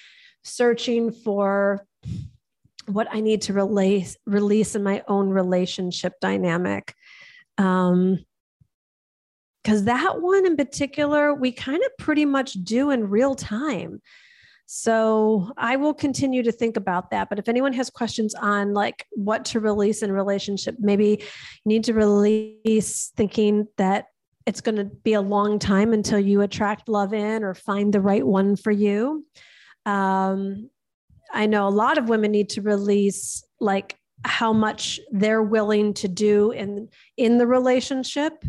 searching 0.44 1.12
for 1.12 1.86
what 2.86 3.08
I 3.12 3.22
need 3.22 3.44
to 3.44 3.54
release 3.54 4.18
release 4.26 4.76
in 4.76 4.84
my 4.84 5.04
own 5.08 5.30
relationship 5.30 6.14
dynamic. 6.22 6.94
Um, 7.58 8.20
because 9.64 9.84
that 9.84 10.22
one 10.22 10.46
in 10.46 10.56
particular, 10.56 11.34
we 11.34 11.52
kind 11.52 11.84
of 11.84 11.92
pretty 11.98 12.26
much 12.26 12.54
do 12.54 12.92
in 12.92 13.10
real 13.10 13.36
time. 13.36 14.02
So 14.66 15.52
I 15.58 15.76
will 15.76 15.94
continue 15.94 16.44
to 16.44 16.52
think 16.52 16.78
about 16.78 17.12
that. 17.12 17.28
But 17.28 17.40
if 17.40 17.50
anyone 17.50 17.74
has 17.74 17.90
questions 17.90 18.34
on 18.36 18.74
like 18.74 19.06
what 19.12 19.44
to 19.46 19.60
release 19.60 20.02
in 20.02 20.12
relationship, 20.12 20.76
maybe 20.80 21.22
you 21.22 21.66
need 21.66 21.84
to 21.86 21.94
release 21.94 23.12
thinking 23.18 23.68
that 23.78 24.06
it's 24.46 24.62
going 24.62 24.78
to 24.78 24.86
be 24.86 25.14
a 25.14 25.22
long 25.22 25.60
time 25.60 25.92
until 25.92 26.20
you 26.20 26.42
attract 26.42 26.88
love 26.88 27.14
in 27.14 27.44
or 27.44 27.54
find 27.54 27.94
the 27.94 28.02
right 28.02 28.26
one 28.26 28.56
for 28.56 28.72
you. 28.72 29.26
Um, 29.86 30.70
I 31.32 31.46
know 31.46 31.68
a 31.68 31.70
lot 31.70 31.98
of 31.98 32.10
women 32.10 32.32
need 32.32 32.50
to 32.50 32.62
release 32.62 33.44
like 33.60 33.98
how 34.26 34.52
much 34.52 35.00
they're 35.12 35.44
willing 35.44 35.94
to 35.96 36.08
do 36.08 36.52
in 36.52 36.90
in 37.18 37.38
the 37.38 37.48
relationship. 37.48 38.44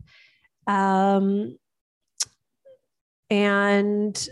Um, 0.66 1.56
and 3.30 4.28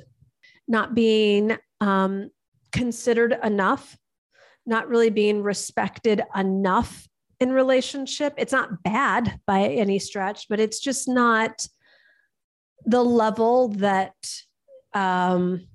not 0.66 0.94
being 0.94 1.56
um, 1.80 2.30
considered 2.72 3.38
enough 3.42 3.96
not 4.66 4.88
really 4.88 5.08
being 5.08 5.42
respected 5.42 6.20
enough 6.36 7.08
in 7.40 7.52
relationship. 7.52 8.34
It's 8.36 8.52
not 8.52 8.82
bad 8.82 9.40
by 9.46 9.62
any 9.62 9.98
stretch 9.98 10.46
but 10.48 10.60
it's 10.60 10.80
just 10.80 11.08
not 11.08 11.66
the 12.84 13.02
level 13.02 13.68
that 13.68 14.14
um, 14.94 15.66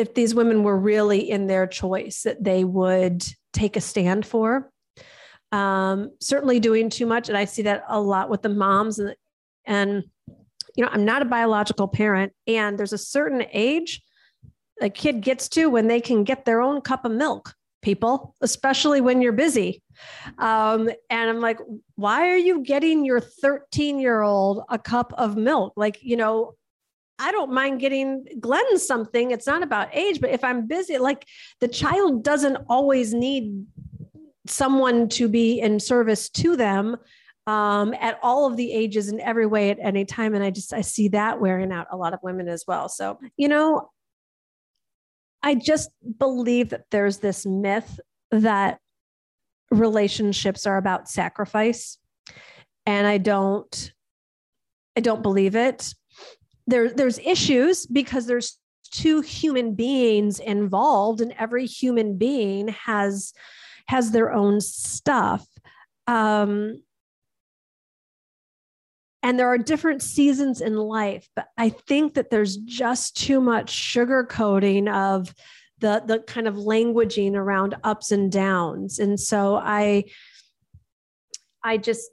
if 0.00 0.14
these 0.14 0.34
women 0.34 0.62
were 0.62 0.78
really 0.78 1.30
in 1.30 1.46
their 1.46 1.66
choice 1.66 2.22
that 2.22 2.42
they 2.42 2.64
would 2.64 3.24
take 3.52 3.76
a 3.76 3.80
stand 3.80 4.26
for. 4.26 4.70
Um, 5.52 6.12
certainly 6.20 6.60
doing 6.60 6.90
too 6.90 7.06
much, 7.06 7.28
and 7.28 7.36
I 7.36 7.44
see 7.44 7.62
that 7.62 7.84
a 7.88 8.00
lot 8.00 8.30
with 8.30 8.42
the 8.42 8.48
moms 8.48 8.98
and 8.98 9.14
and 9.64 10.04
you 10.76 10.84
know 10.84 10.90
I'm 10.92 11.04
not 11.04 11.22
a 11.22 11.26
biological 11.26 11.88
parent, 11.88 12.32
and 12.46 12.78
there's 12.78 12.92
a 12.92 12.98
certain 12.98 13.44
age 13.52 14.00
a 14.80 14.88
kid 14.88 15.20
gets 15.20 15.48
to 15.50 15.66
when 15.68 15.88
they 15.88 16.00
can 16.00 16.24
get 16.24 16.44
their 16.44 16.60
own 16.60 16.80
cup 16.80 17.04
of 17.04 17.12
milk 17.12 17.54
people, 17.82 18.34
especially 18.40 19.00
when 19.00 19.22
you're 19.22 19.32
busy. 19.32 19.82
Um, 20.38 20.90
and 21.08 21.30
I'm 21.30 21.40
like, 21.40 21.58
why 21.96 22.28
are 22.30 22.36
you 22.36 22.62
getting 22.62 23.04
your 23.04 23.20
13 23.20 23.98
year 23.98 24.22
old 24.22 24.62
a 24.68 24.78
cup 24.78 25.12
of 25.16 25.36
milk? 25.36 25.74
Like, 25.76 25.98
you 26.02 26.16
know, 26.16 26.54
I 27.20 27.32
don't 27.32 27.52
mind 27.52 27.80
getting 27.80 28.24
Glenn 28.40 28.78
something. 28.78 29.30
It's 29.30 29.46
not 29.46 29.62
about 29.62 29.94
age, 29.94 30.22
but 30.22 30.30
if 30.30 30.42
I'm 30.42 30.66
busy, 30.66 30.96
like 30.96 31.26
the 31.60 31.68
child 31.68 32.24
doesn't 32.24 32.56
always 32.66 33.12
need 33.12 33.66
someone 34.46 35.06
to 35.10 35.28
be 35.28 35.60
in 35.60 35.78
service 35.78 36.30
to 36.30 36.56
them 36.56 36.96
um, 37.46 37.94
at 38.00 38.18
all 38.22 38.46
of 38.46 38.56
the 38.56 38.72
ages 38.72 39.08
in 39.08 39.20
every 39.20 39.46
way 39.46 39.68
at 39.68 39.78
any 39.80 40.06
time. 40.06 40.34
And 40.34 40.42
I 40.42 40.50
just, 40.50 40.72
I 40.72 40.80
see 40.80 41.08
that 41.08 41.40
wearing 41.40 41.72
out 41.72 41.88
a 41.92 41.96
lot 41.96 42.14
of 42.14 42.20
women 42.22 42.48
as 42.48 42.64
well. 42.66 42.88
So, 42.88 43.20
you 43.36 43.48
know, 43.48 43.90
I 45.42 45.56
just 45.56 45.90
believe 46.18 46.70
that 46.70 46.84
there's 46.90 47.18
this 47.18 47.44
myth 47.44 48.00
that 48.30 48.78
relationships 49.70 50.66
are 50.66 50.78
about 50.78 51.10
sacrifice. 51.10 51.98
And 52.86 53.06
I 53.06 53.18
don't, 53.18 53.92
I 54.96 55.00
don't 55.00 55.22
believe 55.22 55.54
it 55.54 55.92
there 56.70 56.90
there's 56.90 57.18
issues 57.18 57.86
because 57.86 58.26
there's 58.26 58.58
two 58.90 59.20
human 59.20 59.74
beings 59.74 60.40
involved 60.40 61.20
and 61.20 61.32
every 61.38 61.66
human 61.66 62.16
being 62.18 62.68
has 62.68 63.32
has 63.86 64.12
their 64.12 64.32
own 64.32 64.60
stuff. 64.60 65.46
Um, 66.06 66.82
and 69.22 69.38
there 69.38 69.48
are 69.48 69.58
different 69.58 70.02
seasons 70.02 70.60
in 70.60 70.76
life, 70.76 71.28
but 71.36 71.48
I 71.58 71.68
think 71.68 72.14
that 72.14 72.30
there's 72.30 72.56
just 72.56 73.16
too 73.16 73.40
much 73.40 73.72
sugarcoating 73.72 74.92
of 74.92 75.34
the 75.80 76.02
the 76.06 76.20
kind 76.20 76.46
of 76.48 76.54
languaging 76.54 77.34
around 77.34 77.74
ups 77.84 78.12
and 78.12 78.30
downs. 78.30 78.98
And 78.98 79.18
so 79.18 79.56
I 79.56 80.04
I 81.62 81.76
just 81.76 82.10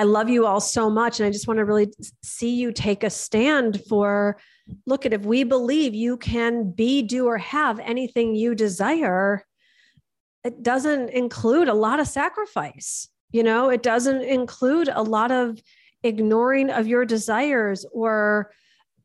I 0.00 0.04
love 0.04 0.30
you 0.30 0.46
all 0.46 0.62
so 0.62 0.88
much. 0.88 1.20
And 1.20 1.26
I 1.26 1.30
just 1.30 1.46
want 1.46 1.58
to 1.58 1.64
really 1.66 1.92
see 2.22 2.54
you 2.54 2.72
take 2.72 3.04
a 3.04 3.10
stand 3.10 3.82
for 3.86 4.38
look 4.86 5.04
at 5.04 5.12
if 5.12 5.26
we 5.26 5.44
believe 5.44 5.94
you 5.94 6.16
can 6.16 6.72
be, 6.72 7.02
do, 7.02 7.26
or 7.26 7.36
have 7.36 7.78
anything 7.80 8.34
you 8.34 8.54
desire, 8.54 9.44
it 10.42 10.62
doesn't 10.62 11.10
include 11.10 11.68
a 11.68 11.74
lot 11.74 12.00
of 12.00 12.08
sacrifice. 12.08 13.08
You 13.30 13.42
know, 13.42 13.68
it 13.68 13.82
doesn't 13.82 14.22
include 14.22 14.88
a 14.88 15.02
lot 15.02 15.32
of 15.32 15.60
ignoring 16.02 16.70
of 16.70 16.86
your 16.86 17.04
desires 17.04 17.84
or 17.92 18.52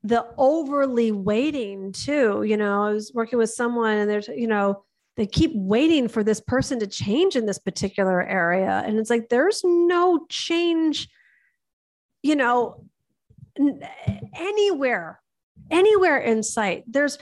the 0.03 0.25
overly 0.38 1.12
waiting 1.12 1.91
too. 1.91 2.43
You 2.43 2.55
know, 2.55 2.84
I 2.84 2.91
was 2.91 3.12
working 3.13 3.38
with 3.38 3.49
someone 3.49 3.97
and 3.97 4.10
there's, 4.10 4.29
you 4.29 4.47
know, 4.47 4.86
they 5.17 5.25
keep 5.25 5.51
waiting 5.54 6.08
for 6.08 6.23
this 6.23 6.41
person 6.41 6.80
to 6.80 6.88
change 6.88 7.36
in 7.36 7.45
this 7.45 7.60
particular 7.60 8.21
area. 8.21 8.84
And 8.86 8.97
it's 8.97 9.10
like, 9.10 9.30
there's 9.30 9.62
no 9.63 10.25
change, 10.30 11.08
you 12.21 12.36
know, 12.36 12.86
anywhere, 14.36 15.21
anywhere 15.71 16.17
in 16.17 16.43
sight. 16.43 16.84
There's, 16.88 17.17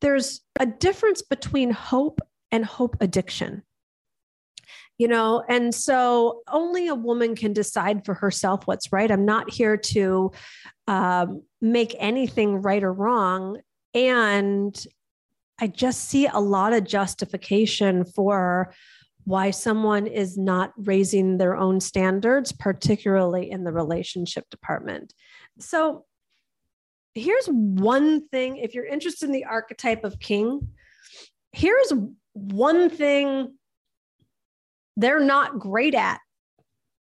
there's 0.00 0.40
a 0.58 0.66
difference 0.66 1.22
between 1.22 1.70
hope 1.70 2.20
and 2.50 2.64
hope 2.64 2.96
addiction 3.00 3.62
you 4.98 5.08
know 5.08 5.42
and 5.48 5.74
so 5.74 6.42
only 6.48 6.86
a 6.86 6.94
woman 6.94 7.34
can 7.34 7.52
decide 7.52 8.04
for 8.04 8.14
herself 8.14 8.66
what's 8.66 8.92
right 8.92 9.10
i'm 9.10 9.24
not 9.24 9.50
here 9.50 9.76
to 9.76 10.30
um, 10.86 11.42
make 11.60 11.96
anything 11.98 12.60
right 12.62 12.84
or 12.84 12.92
wrong 12.92 13.58
and 13.94 14.86
i 15.60 15.66
just 15.66 16.08
see 16.08 16.26
a 16.26 16.38
lot 16.38 16.72
of 16.72 16.84
justification 16.84 18.04
for 18.04 18.72
why 19.24 19.50
someone 19.50 20.06
is 20.06 20.36
not 20.36 20.72
raising 20.76 21.38
their 21.38 21.56
own 21.56 21.80
standards 21.80 22.52
particularly 22.52 23.50
in 23.50 23.64
the 23.64 23.72
relationship 23.72 24.48
department 24.50 25.14
so 25.58 26.04
here's 27.14 27.46
one 27.46 28.26
thing 28.28 28.56
if 28.56 28.74
you're 28.74 28.86
interested 28.86 29.26
in 29.26 29.32
the 29.32 29.44
archetype 29.44 30.04
of 30.04 30.18
king 30.18 30.68
here's 31.52 31.92
one 32.34 32.88
thing 32.90 33.52
they're 34.96 35.20
not 35.20 35.58
great 35.58 35.94
at. 35.94 36.20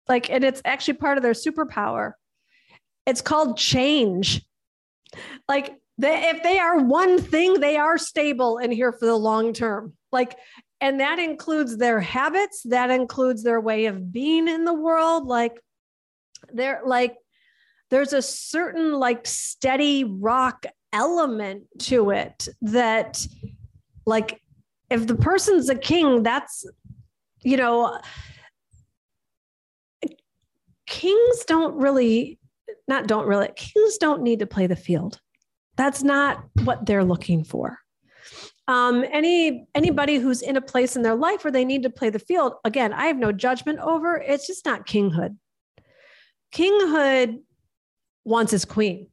Like, 0.08 0.30
and 0.30 0.44
it's 0.44 0.62
actually 0.64 0.94
part 0.94 1.18
of 1.18 1.22
their 1.22 1.32
superpower. 1.32 2.12
It's 3.06 3.20
called 3.20 3.56
change. 3.56 4.42
Like, 5.48 5.74
they, 5.98 6.28
if 6.30 6.42
they 6.42 6.58
are 6.58 6.80
one 6.80 7.20
thing, 7.20 7.60
they 7.60 7.76
are 7.76 7.98
stable 7.98 8.58
and 8.58 8.72
here 8.72 8.92
for 8.92 9.06
the 9.06 9.16
long 9.16 9.52
term. 9.52 9.94
Like, 10.12 10.36
and 10.80 11.00
that 11.00 11.18
includes 11.18 11.76
their 11.76 12.00
habits, 12.00 12.62
that 12.64 12.90
includes 12.90 13.42
their 13.42 13.60
way 13.60 13.86
of 13.86 14.12
being 14.12 14.48
in 14.48 14.64
the 14.64 14.74
world. 14.74 15.26
Like, 15.26 15.60
they're 16.52 16.82
like, 16.84 17.16
there's 17.90 18.12
a 18.12 18.22
certain 18.22 18.94
like 18.94 19.26
steady 19.26 20.04
rock 20.04 20.66
element 20.92 21.64
to 21.80 22.10
it 22.10 22.48
that, 22.62 23.26
like, 24.04 24.42
if 24.90 25.06
the 25.06 25.16
person's 25.16 25.68
a 25.68 25.74
king, 25.74 26.22
that's 26.22 26.64
you 27.42 27.56
know, 27.56 27.96
kings 30.86 31.44
don't 31.46 31.76
really, 31.76 32.40
not 32.88 33.06
don't 33.06 33.26
really, 33.26 33.48
kings 33.54 33.98
don't 33.98 34.22
need 34.22 34.40
to 34.40 34.46
play 34.46 34.66
the 34.66 34.74
field. 34.74 35.20
That's 35.76 36.02
not 36.02 36.44
what 36.64 36.86
they're 36.86 37.04
looking 37.04 37.44
for. 37.44 37.78
Um, 38.68 39.04
any 39.12 39.68
anybody 39.74 40.16
who's 40.16 40.42
in 40.42 40.56
a 40.56 40.60
place 40.60 40.96
in 40.96 41.02
their 41.02 41.14
life 41.14 41.44
where 41.44 41.52
they 41.52 41.64
need 41.64 41.84
to 41.84 41.90
play 41.90 42.10
the 42.10 42.18
field, 42.18 42.54
again, 42.64 42.92
I 42.92 43.06
have 43.06 43.16
no 43.18 43.30
judgment 43.30 43.78
over. 43.78 44.16
It's 44.16 44.46
just 44.46 44.64
not 44.64 44.86
kinghood. 44.86 45.36
Kinghood 46.52 47.42
wants 48.24 48.50
his 48.50 48.64
queen 48.64 49.08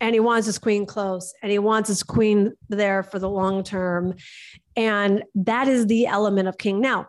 and 0.00 0.14
he 0.14 0.20
wants 0.20 0.46
his 0.46 0.58
queen 0.58 0.84
close 0.84 1.32
and 1.42 1.52
he 1.52 1.58
wants 1.58 1.88
his 1.88 2.02
queen 2.02 2.52
there 2.68 3.02
for 3.02 3.18
the 3.18 3.28
long 3.28 3.62
term 3.62 4.14
and 4.74 5.22
that 5.34 5.68
is 5.68 5.86
the 5.86 6.06
element 6.06 6.48
of 6.48 6.56
king 6.58 6.80
now 6.80 7.06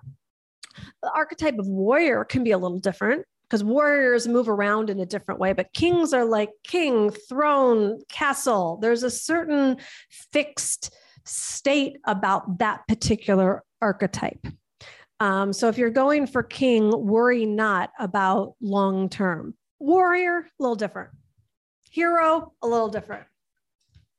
the 1.02 1.12
archetype 1.16 1.58
of 1.58 1.68
warrior 1.68 2.26
can 2.26 2.44
be 2.44 2.52
a 2.52 2.58
little 2.58 2.80
different 2.80 3.26
because 3.54 3.64
warriors 3.64 4.28
move 4.28 4.50
around 4.50 4.90
in 4.90 5.00
a 5.00 5.06
different 5.06 5.40
way, 5.40 5.54
but 5.54 5.72
kings 5.74 6.12
are 6.12 6.26
like 6.26 6.50
king, 6.64 7.12
throne, 7.12 8.00
castle. 8.10 8.80
There's 8.82 9.04
a 9.04 9.12
certain 9.12 9.78
fixed 10.10 10.92
state 11.24 11.98
about 12.08 12.58
that 12.58 12.82
particular 12.88 13.62
archetype. 13.80 14.44
Um, 15.20 15.54
so 15.54 15.68
if 15.68 15.78
you're 15.78 15.92
going 15.92 16.26
for 16.26 16.42
king, 16.42 16.90
worry 17.06 17.46
not 17.46 17.92
about 18.00 18.56
long 18.60 19.08
term. 19.08 19.54
Warrior, 19.80 20.40
a 20.40 20.44
little 20.58 20.76
different. 20.76 21.12
Hero, 21.92 22.54
a 22.64 22.68
little 22.68 22.90
different. 22.90 23.28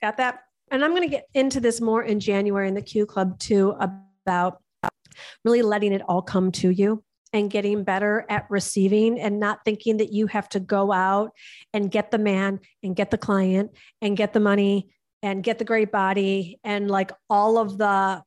Got 0.00 0.18
that? 0.18 0.44
And 0.70 0.84
I'm 0.84 0.92
going 0.92 1.02
to 1.02 1.08
get 1.08 1.26
into 1.34 1.58
this 1.58 1.80
more 1.80 2.04
in 2.04 2.20
January 2.20 2.68
in 2.68 2.74
the 2.74 2.82
Q 2.82 3.04
Club 3.04 3.36
too 3.40 3.74
about 3.80 4.62
really 5.44 5.62
letting 5.62 5.92
it 5.92 6.02
all 6.06 6.22
come 6.22 6.52
to 6.52 6.70
you 6.70 7.02
and 7.34 7.50
getting 7.50 7.82
better 7.82 8.24
at 8.30 8.46
receiving 8.48 9.18
and 9.20 9.40
not 9.40 9.64
thinking 9.64 9.96
that 9.96 10.12
you 10.12 10.28
have 10.28 10.48
to 10.48 10.60
go 10.60 10.92
out 10.92 11.32
and 11.72 11.90
get 11.90 12.12
the 12.12 12.18
man 12.18 12.60
and 12.82 12.94
get 12.94 13.10
the 13.10 13.18
client 13.18 13.72
and 14.00 14.16
get 14.16 14.32
the 14.32 14.40
money 14.40 14.88
and 15.20 15.42
get 15.42 15.58
the 15.58 15.64
great 15.64 15.90
body 15.90 16.60
and 16.62 16.88
like 16.88 17.10
all 17.28 17.58
of 17.58 17.76
the 17.76 18.22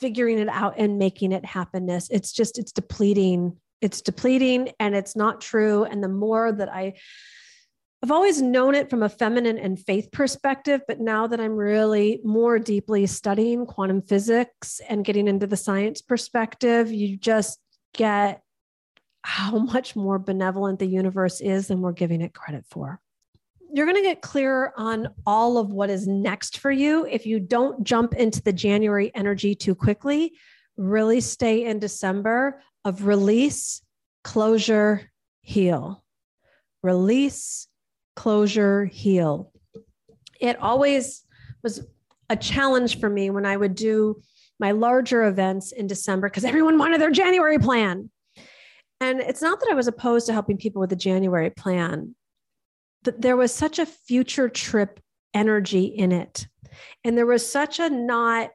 figuring 0.00 0.38
it 0.38 0.48
out 0.48 0.74
and 0.78 0.98
making 0.98 1.32
it 1.32 1.44
happenness. 1.44 2.06
It's 2.10 2.32
just, 2.32 2.58
it's 2.58 2.70
depleting. 2.70 3.56
It's 3.80 4.00
depleting 4.00 4.70
and 4.78 4.94
it's 4.94 5.16
not 5.16 5.40
true. 5.40 5.82
And 5.84 6.02
the 6.02 6.08
more 6.08 6.52
that 6.52 6.72
I, 6.72 6.94
I've 8.04 8.12
always 8.12 8.40
known 8.40 8.76
it 8.76 8.88
from 8.88 9.02
a 9.02 9.08
feminine 9.08 9.58
and 9.58 9.80
faith 9.80 10.12
perspective, 10.12 10.80
but 10.86 11.00
now 11.00 11.26
that 11.26 11.40
I'm 11.40 11.56
really 11.56 12.20
more 12.22 12.60
deeply 12.60 13.06
studying 13.06 13.66
quantum 13.66 14.02
physics 14.02 14.80
and 14.88 15.04
getting 15.04 15.26
into 15.26 15.48
the 15.48 15.56
science 15.56 16.02
perspective, 16.02 16.92
you 16.92 17.16
just 17.16 17.58
get 17.96 18.42
how 19.22 19.58
much 19.58 19.96
more 19.96 20.18
benevolent 20.18 20.78
the 20.78 20.86
universe 20.86 21.40
is 21.40 21.68
than 21.68 21.80
we're 21.80 21.92
giving 21.92 22.20
it 22.20 22.34
credit 22.34 22.64
for. 22.68 23.00
You're 23.72 23.86
going 23.86 23.96
to 23.96 24.08
get 24.08 24.22
clearer 24.22 24.72
on 24.76 25.08
all 25.26 25.58
of 25.58 25.70
what 25.70 25.90
is 25.90 26.06
next 26.06 26.58
for 26.58 26.70
you 26.70 27.04
if 27.06 27.26
you 27.26 27.40
don't 27.40 27.82
jump 27.82 28.14
into 28.14 28.40
the 28.40 28.52
January 28.52 29.10
energy 29.14 29.54
too 29.54 29.74
quickly. 29.74 30.34
Really 30.76 31.20
stay 31.20 31.64
in 31.64 31.78
December 31.78 32.62
of 32.84 33.06
release, 33.06 33.82
closure, 34.22 35.10
heal. 35.42 36.04
Release, 36.82 37.66
closure, 38.14 38.84
heal. 38.84 39.52
It 40.40 40.58
always 40.60 41.24
was 41.62 41.84
a 42.30 42.36
challenge 42.36 43.00
for 43.00 43.10
me 43.10 43.30
when 43.30 43.44
I 43.44 43.56
would 43.56 43.74
do 43.74 44.22
my 44.58 44.72
larger 44.72 45.24
events 45.24 45.72
in 45.72 45.86
December 45.86 46.28
because 46.28 46.44
everyone 46.44 46.78
wanted 46.78 47.00
their 47.00 47.10
January 47.10 47.58
plan. 47.58 48.10
And 49.00 49.20
it's 49.20 49.42
not 49.42 49.60
that 49.60 49.68
I 49.70 49.74
was 49.74 49.88
opposed 49.88 50.26
to 50.26 50.32
helping 50.32 50.56
people 50.56 50.80
with 50.80 50.90
the 50.90 50.96
January 50.96 51.50
plan, 51.50 52.14
but 53.02 53.20
there 53.20 53.36
was 53.36 53.54
such 53.54 53.78
a 53.78 53.86
future 53.86 54.48
trip 54.48 55.00
energy 55.34 55.84
in 55.84 56.12
it. 56.12 56.48
And 57.04 57.16
there 57.16 57.26
was 57.26 57.48
such 57.48 57.78
a 57.78 57.90
not 57.90 58.50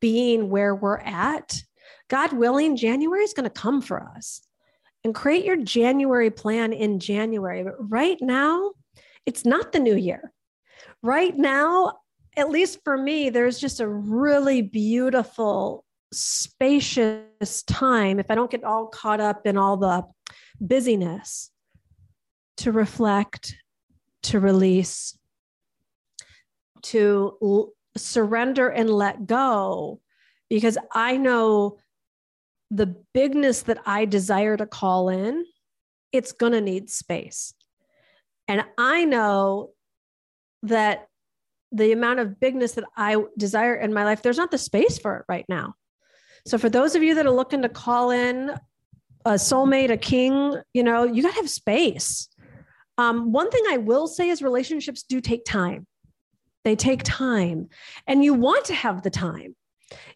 being 0.00 0.50
where 0.50 0.74
we're 0.74 0.98
at. 0.98 1.62
God 2.08 2.34
willing, 2.34 2.76
January 2.76 3.24
is 3.24 3.32
going 3.32 3.44
to 3.44 3.50
come 3.50 3.80
for 3.80 4.02
us 4.16 4.42
and 5.02 5.14
create 5.14 5.44
your 5.44 5.56
January 5.56 6.30
plan 6.30 6.72
in 6.72 7.00
January. 7.00 7.64
But 7.64 7.90
right 7.90 8.18
now, 8.20 8.72
it's 9.24 9.44
not 9.44 9.72
the 9.72 9.80
new 9.80 9.96
year. 9.96 10.32
Right 11.02 11.34
now, 11.36 11.94
at 12.36 12.50
least 12.50 12.80
for 12.84 12.96
me, 12.96 13.30
there's 13.30 13.58
just 13.58 13.80
a 13.80 13.88
really 13.88 14.62
beautiful, 14.62 15.84
spacious 16.12 17.62
time. 17.66 18.18
If 18.18 18.30
I 18.30 18.34
don't 18.34 18.50
get 18.50 18.64
all 18.64 18.86
caught 18.86 19.20
up 19.20 19.46
in 19.46 19.58
all 19.58 19.76
the 19.76 20.04
busyness, 20.60 21.50
to 22.58 22.72
reflect, 22.72 23.56
to 24.24 24.38
release, 24.38 25.18
to 26.82 27.36
l- 27.42 27.72
surrender 27.96 28.68
and 28.68 28.88
let 28.88 29.26
go, 29.26 30.00
because 30.48 30.78
I 30.92 31.16
know 31.16 31.78
the 32.70 32.94
bigness 33.12 33.62
that 33.62 33.78
I 33.84 34.04
desire 34.04 34.56
to 34.56 34.66
call 34.66 35.08
in, 35.08 35.44
it's 36.12 36.32
going 36.32 36.52
to 36.52 36.60
need 36.60 36.88
space. 36.88 37.54
And 38.48 38.64
I 38.78 39.04
know 39.04 39.70
that 40.62 41.08
the 41.72 41.92
amount 41.92 42.20
of 42.20 42.38
bigness 42.38 42.72
that 42.72 42.84
I 42.96 43.16
desire 43.36 43.74
in 43.74 43.92
my 43.92 44.04
life, 44.04 44.22
there's 44.22 44.38
not 44.38 44.50
the 44.50 44.58
space 44.58 44.98
for 44.98 45.16
it 45.16 45.24
right 45.28 45.46
now. 45.48 45.74
So 46.46 46.58
for 46.58 46.68
those 46.68 46.94
of 46.94 47.02
you 47.02 47.14
that 47.14 47.26
are 47.26 47.30
looking 47.30 47.62
to 47.62 47.68
call 47.68 48.10
in 48.10 48.50
a 49.24 49.32
soulmate, 49.32 49.90
a 49.90 49.96
king, 49.96 50.56
you 50.74 50.82
know, 50.82 51.04
you 51.04 51.22
got 51.22 51.30
to 51.30 51.36
have 51.36 51.50
space. 51.50 52.28
Um, 52.98 53.32
one 53.32 53.50
thing 53.50 53.64
I 53.70 53.78
will 53.78 54.06
say 54.06 54.28
is 54.28 54.42
relationships 54.42 55.02
do 55.02 55.20
take 55.20 55.44
time. 55.44 55.86
They 56.64 56.76
take 56.76 57.02
time, 57.02 57.68
and 58.06 58.22
you 58.22 58.34
want 58.34 58.66
to 58.66 58.74
have 58.74 59.02
the 59.02 59.10
time, 59.10 59.56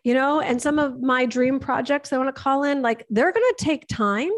you 0.05 0.14
know. 0.14 0.40
And 0.40 0.62
some 0.62 0.79
of 0.79 1.01
my 1.01 1.27
dream 1.27 1.59
projects 1.59 2.12
I 2.12 2.19
want 2.19 2.35
to 2.35 2.40
call 2.40 2.62
in, 2.62 2.83
like 2.83 3.05
they're 3.11 3.33
going 3.33 3.55
to 3.57 3.64
take 3.64 3.88
time. 3.88 4.31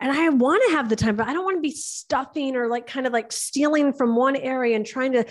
And 0.00 0.10
I 0.10 0.30
want 0.30 0.62
to 0.66 0.76
have 0.76 0.88
the 0.88 0.96
time, 0.96 1.14
but 1.14 1.28
I 1.28 1.32
don't 1.32 1.44
want 1.44 1.58
to 1.58 1.60
be 1.60 1.70
stuffing 1.70 2.56
or 2.56 2.68
like 2.68 2.88
kind 2.88 3.06
of 3.06 3.12
like 3.12 3.30
stealing 3.30 3.92
from 3.92 4.16
one 4.16 4.34
area 4.34 4.74
and 4.74 4.84
trying 4.84 5.12
to 5.12 5.24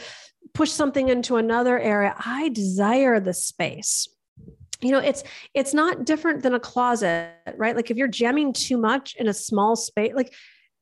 push 0.53 0.71
something 0.71 1.09
into 1.09 1.37
another 1.37 1.79
area. 1.79 2.15
I 2.17 2.49
desire 2.49 3.19
the 3.19 3.33
space. 3.33 4.07
You 4.81 4.91
know 4.91 4.99
it's 4.99 5.23
it's 5.53 5.75
not 5.75 6.05
different 6.05 6.41
than 6.41 6.55
a 6.55 6.59
closet 6.59 7.33
right? 7.55 7.75
Like 7.75 7.91
if 7.91 7.97
you're 7.97 8.07
jamming 8.07 8.53
too 8.53 8.77
much 8.77 9.15
in 9.15 9.27
a 9.27 9.33
small 9.33 9.75
space 9.75 10.13
like 10.15 10.33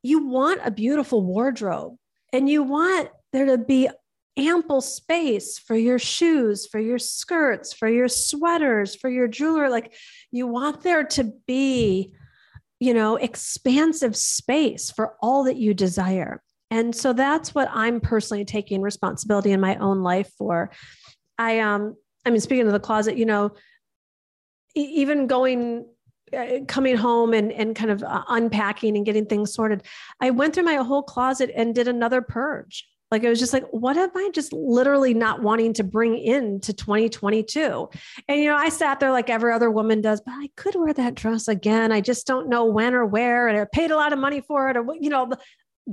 you 0.03 0.25
want 0.25 0.61
a 0.63 0.71
beautiful 0.71 1.21
wardrobe 1.21 1.97
and 2.31 2.49
you 2.49 2.63
want 2.63 3.09
there 3.33 3.45
to 3.45 3.57
be 3.57 3.89
ample 4.37 4.79
space 4.79 5.59
for 5.59 5.75
your 5.75 5.99
shoes 5.99 6.65
for 6.65 6.79
your 6.79 6.97
skirts 6.97 7.73
for 7.73 7.89
your 7.89 8.07
sweaters 8.07 8.95
for 8.95 9.09
your 9.09 9.27
jewelry. 9.27 9.69
Like 9.69 9.93
you 10.31 10.47
want 10.47 10.81
there 10.81 11.03
to 11.03 11.33
be 11.45 12.13
you 12.79 12.93
know 12.93 13.17
expansive 13.17 14.15
space 14.15 14.91
for 14.91 15.15
all 15.21 15.43
that 15.43 15.57
you 15.57 15.73
desire 15.73 16.41
and 16.71 16.95
so 16.95 17.13
that's 17.13 17.55
what 17.55 17.69
i'm 17.73 17.99
personally 17.99 18.45
taking 18.45 18.81
responsibility 18.81 19.51
in 19.51 19.59
my 19.59 19.75
own 19.77 20.01
life 20.03 20.31
for. 20.37 20.71
I 21.37 21.59
um 21.59 21.95
i 22.25 22.29
mean 22.29 22.41
speaking 22.41 22.67
of 22.67 22.73
the 22.73 22.79
closet 22.79 23.17
you 23.17 23.25
know 23.25 23.51
even 24.75 25.27
going 25.27 25.85
uh, 26.37 26.59
coming 26.67 26.95
home 26.95 27.33
and, 27.33 27.51
and 27.51 27.75
kind 27.75 27.89
of 27.89 28.03
uh, 28.03 28.23
unpacking 28.27 28.95
and 28.95 29.05
getting 29.05 29.25
things 29.25 29.53
sorted 29.53 29.83
i 30.21 30.29
went 30.29 30.53
through 30.53 30.63
my 30.63 30.75
whole 30.75 31.03
closet 31.03 31.51
and 31.55 31.73
did 31.75 31.87
another 31.87 32.21
purge. 32.21 32.85
Like 33.11 33.23
it 33.23 33.29
was 33.29 33.39
just 33.39 33.53
like 33.53 33.65
what 33.71 33.97
am 33.97 34.11
i 34.15 34.29
just 34.33 34.53
literally 34.53 35.15
not 35.15 35.41
wanting 35.41 35.73
to 35.73 35.83
bring 35.83 36.15
into 36.15 36.73
2022 36.73 37.89
and 38.27 38.39
you 38.39 38.45
know 38.45 38.55
i 38.55 38.69
sat 38.69 38.99
there 38.99 39.11
like 39.11 39.31
every 39.31 39.51
other 39.51 39.71
woman 39.71 40.01
does 40.01 40.21
but 40.21 40.33
i 40.35 40.49
could 40.55 40.75
wear 40.75 40.93
that 40.93 41.15
dress 41.15 41.47
again. 41.47 41.91
I 41.91 42.01
just 42.01 42.27
don't 42.27 42.49
know 42.49 42.65
when 42.65 42.93
or 42.93 43.05
where 43.05 43.47
and 43.47 43.57
i 43.57 43.65
paid 43.71 43.89
a 43.89 43.95
lot 43.95 44.13
of 44.13 44.19
money 44.19 44.41
for 44.41 44.69
it 44.69 44.77
or 44.77 44.85
you 44.99 45.09
know 45.09 45.31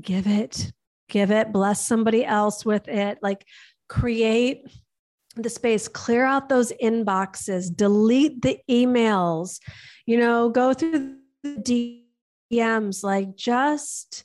give 0.00 0.26
it 0.26 0.72
give 1.08 1.30
it 1.30 1.52
bless 1.52 1.86
somebody 1.86 2.24
else 2.24 2.64
with 2.64 2.88
it 2.88 3.18
like 3.22 3.44
create 3.88 4.62
the 5.36 5.50
space, 5.50 5.86
clear 5.86 6.24
out 6.24 6.48
those 6.48 6.72
inboxes, 6.82 7.74
delete 7.74 8.42
the 8.42 8.58
emails, 8.70 9.60
you 10.06 10.16
know, 10.16 10.48
go 10.48 10.72
through 10.72 11.16
the 11.42 12.02
DMs, 12.52 13.04
like 13.04 13.36
just 13.36 14.24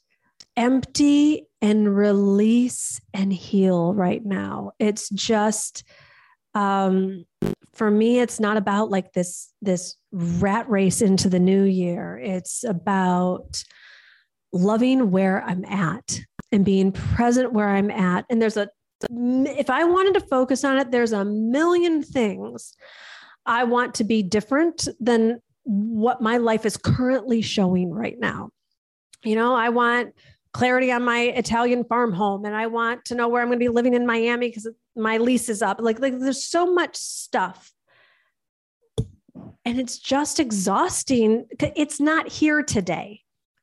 empty 0.56 1.47
and 1.62 1.95
release 1.95 3.00
and 3.13 3.32
heal 3.32 3.93
right 3.93 4.26
now. 4.26 4.71
It's 4.80 5.10
just, 5.10 5.84
um, 6.54 7.26
for 7.74 7.91
me, 7.91 8.19
it's 8.19 8.39
not 8.39 8.58
about 8.58 8.89
like 8.89 9.13
this, 9.13 9.54
this 9.62 9.95
rat 10.12 10.69
race 10.69 11.02
into 11.02 11.30
the 11.30 11.39
new 11.39 11.63
year. 11.63 12.17
It's 12.17 12.63
about 12.63 13.63
loving 14.54 15.12
where 15.12 15.44
I'm 15.44 15.66
at 15.66 16.20
and 16.52 16.66
being 16.66 16.92
present 16.92 17.54
where 17.54 17.70
I'm 17.70 17.92
at. 17.92 18.26
And 18.30 18.42
there's 18.42 18.58
a 18.58 18.70
if 19.10 19.70
I 19.70 19.84
wanted 19.84 20.14
to 20.16 20.28
focus 20.28 20.64
on 20.64 20.78
it, 20.78 20.92
there's 20.92 21.12
a 21.12 21.26
million 21.26 22.04
things 22.04 22.76
I 23.46 23.64
want 23.64 23.96
to 23.96 24.04
be 24.04 24.22
different 24.22 24.88
than 25.00 25.42
what 25.64 26.22
my 26.22 26.38
life 26.38 26.66
is 26.66 26.78
currently 26.78 27.42
showing 27.42 27.92
right 27.92 28.20
now. 28.20 28.50
You 29.24 29.36
know, 29.36 29.56
I 29.56 29.70
want 29.70 30.14
clarity 30.54 30.92
on 30.92 31.04
my 31.04 31.20
Italian 31.20 31.84
farm 31.86 32.12
home 32.12 32.46
and 32.46 32.56
I 32.56 32.68
want 32.68 33.06
to 33.06 33.16
know 33.16 33.28
where 33.28 33.42
I'm 33.42 33.48
going 33.48 33.60
to 33.60 33.64
be 33.64 33.70
living 33.70 33.94
in 33.94 34.06
Miami 34.06 34.50
because 34.50 34.68
my 34.96 35.18
lease 35.18 35.50
is 35.50 35.62
up. 35.62 35.80
Like, 35.80 36.00
like 36.00 36.20
there's 36.20 36.44
so 36.44 36.74
much 36.74 36.96
stuff. 36.96 37.72
And 39.64 39.80
it's 39.80 40.00
just 40.00 40.40
exhausting. 40.40 41.46
It's 41.60 42.00
not 42.00 42.28
here 42.28 42.64
today. 42.64 43.21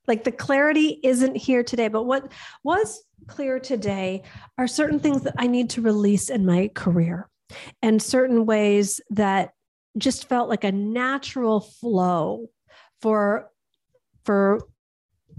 Like 0.08 0.24
the 0.24 0.32
clarity 0.32 0.98
isn't 1.04 1.36
here 1.36 1.62
today. 1.62 1.88
But 1.88 2.04
what 2.04 2.32
was 2.64 3.02
clear 3.26 3.60
today 3.60 4.22
are 4.56 4.66
certain 4.66 4.98
things 4.98 5.22
that 5.22 5.34
I 5.38 5.46
need 5.46 5.70
to 5.70 5.82
release 5.82 6.30
in 6.30 6.46
my 6.46 6.70
career 6.74 7.28
and 7.82 8.02
certain 8.02 8.46
ways 8.46 9.00
that 9.10 9.52
just 9.96 10.28
felt 10.28 10.48
like 10.48 10.64
a 10.64 10.72
natural 10.72 11.60
flow 11.60 12.48
for 13.00 13.50
for 14.24 14.60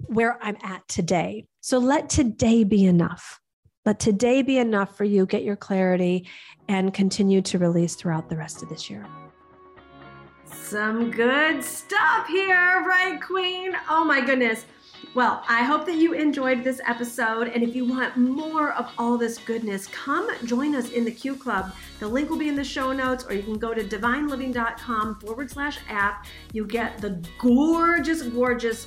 where 0.06 0.40
I'm 0.42 0.58
at 0.64 0.88
today. 0.88 1.46
So 1.62 1.78
let 1.78 2.10
today 2.10 2.64
be 2.64 2.86
enough. 2.86 3.40
Let 3.86 4.00
today 4.00 4.42
be 4.42 4.58
enough 4.58 4.98
for 4.98 5.04
you 5.04 5.26
get 5.26 5.44
your 5.44 5.56
clarity 5.56 6.28
and 6.68 6.94
continue 6.94 7.42
to 7.44 7.58
release 7.58 7.96
throughout 7.96 8.30
the 8.30 8.38
rest 8.38 8.64
of 8.64 8.70
this 8.70 8.90
year. 8.90 9.06
Some 10.70 11.10
good 11.10 11.64
stuff 11.64 12.28
here, 12.28 12.84
right, 12.88 13.20
Queen? 13.20 13.76
Oh 13.90 14.06
my 14.06 14.24
goodness. 14.24 14.68
Well, 15.16 15.44
I 15.50 15.64
hope 15.64 15.88
that 15.88 15.96
you 15.96 16.14
enjoyed 16.14 16.64
this 16.64 16.80
episode. 16.86 17.48
And 17.48 17.64
if 17.64 17.76
you 17.76 17.86
want 17.86 18.16
more 18.18 18.74
of 18.74 18.88
all 19.00 19.18
this 19.18 19.40
goodness, 19.40 19.88
come 19.88 20.30
join 20.46 20.76
us 20.76 20.92
in 20.92 21.06
the 21.06 21.12
Q 21.12 21.36
Club. 21.38 21.74
The 22.00 22.08
link 22.08 22.30
will 22.30 22.38
be 22.38 22.50
in 22.50 22.56
the 22.56 22.64
show 22.64 22.94
notes, 22.94 23.26
or 23.26 23.34
you 23.34 23.42
can 23.42 23.58
go 23.58 23.74
to 23.74 23.84
divineliving.com 23.84 25.16
forward 25.22 25.50
slash 25.50 25.80
app. 25.90 26.28
You 26.54 26.68
get 26.68 27.00
the 27.00 27.20
gorgeous, 27.40 28.22
gorgeous 28.22 28.86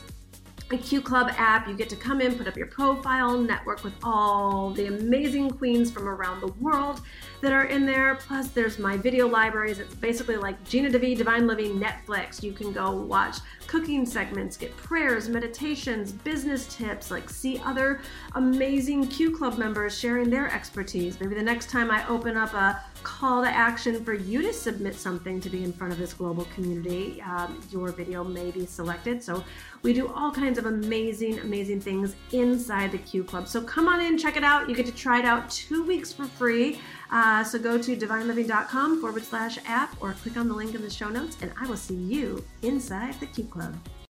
a 0.75 0.79
Q 0.79 1.01
Club 1.01 1.31
app. 1.37 1.69
You 1.69 1.75
get 1.75 1.89
to 1.91 1.97
come 1.97 2.21
in, 2.21 2.37
put 2.37 2.49
up 2.49 2.57
your 2.57 2.67
profile, 2.67 3.39
network 3.39 3.85
with 3.85 3.95
all 4.03 4.71
the 4.71 4.87
amazing 4.87 5.51
queens 5.51 5.91
from 5.91 6.09
around 6.09 6.41
the 6.41 6.53
world 6.61 7.01
that 7.41 7.53
are 7.53 7.65
in 7.65 7.87
there. 7.87 8.15
Plus, 8.17 8.49
there's 8.49 8.79
my 8.79 8.97
video 8.97 9.27
libraries. 9.27 9.79
It's 9.79 9.95
basically 9.95 10.37
like 10.37 10.63
Gina 10.65 10.91
DeVee, 10.91 11.17
Divine 11.17 11.47
Living, 11.47 11.81
Netflix. 11.81 12.43
You 12.43 12.53
can 12.53 12.73
go 12.73 12.91
watch 12.91 13.39
cooking 13.67 14.05
segments, 14.05 14.57
get 14.57 14.77
prayers, 14.77 15.29
meditations, 15.29 16.13
business 16.13 16.67
tips, 16.75 17.11
like 17.11 17.31
see 17.31 17.61
other 17.65 18.01
amazing 18.35 19.07
Q 19.07 19.37
Club 19.37 19.59
members 19.59 19.99
sharing 19.99 20.31
their 20.31 20.53
expertise. 20.53 21.21
Maybe 21.21 21.35
the 21.35 21.43
next 21.43 21.71
time 21.71 21.91
I 21.91 22.07
open 22.09 22.37
up 22.37 22.53
a 22.55 22.83
call 23.03 23.43
to 23.43 23.49
action 23.49 24.05
for 24.05 24.15
you 24.15 24.43
to 24.43 24.53
submit 24.53 24.95
something 24.95 25.41
to 25.41 25.51
be 25.51 25.65
in 25.65 25.73
front 25.73 25.93
of 25.93 25.99
this 25.99 26.13
global 26.13 26.47
community, 26.55 27.23
um, 27.23 27.61
your 27.71 27.91
video 27.93 28.25
may 28.25 28.51
be 28.51 28.67
selected. 28.67 29.23
So 29.23 29.45
we 29.83 29.93
do 29.93 30.09
all 30.09 30.31
kinds 30.31 30.59
of 30.59 30.67
amazing, 30.67 31.39
amazing 31.41 31.81
things 31.81 32.15
inside 32.33 32.93
the 32.93 32.99
Q 32.99 33.25
Club. 33.25 33.49
So 33.49 33.63
come 33.63 33.89
on 33.89 34.01
in, 34.01 34.19
check 34.19 34.37
it 34.37 34.45
out. 34.45 34.69
You 34.69 34.75
get 34.75 34.87
to 34.87 34.93
try 34.93 35.19
it 35.19 35.25
out 35.25 35.51
two 35.51 35.85
weeks 35.85 36.13
for 36.13 36.25
free. 36.25 36.81
Uh, 37.11 37.45
so 37.45 37.59
go 37.59 37.77
to 37.77 37.97
divineliving.com 37.97 39.01
forward 39.01 39.25
slash 39.25 39.59
app 39.67 39.95
or 40.01 40.13
click 40.13 40.37
on 40.37 40.49
the 40.49 40.55
link 40.55 40.75
in 40.75 40.83
the 40.83 40.91
show 40.91 41.09
notes, 41.09 41.37
and 41.43 41.53
I 41.61 41.67
will 41.67 41.77
see 41.77 41.95
you 41.95 42.45
inside 42.63 43.21
the 43.21 43.27
Q 43.27 43.45
Club. 43.45 43.75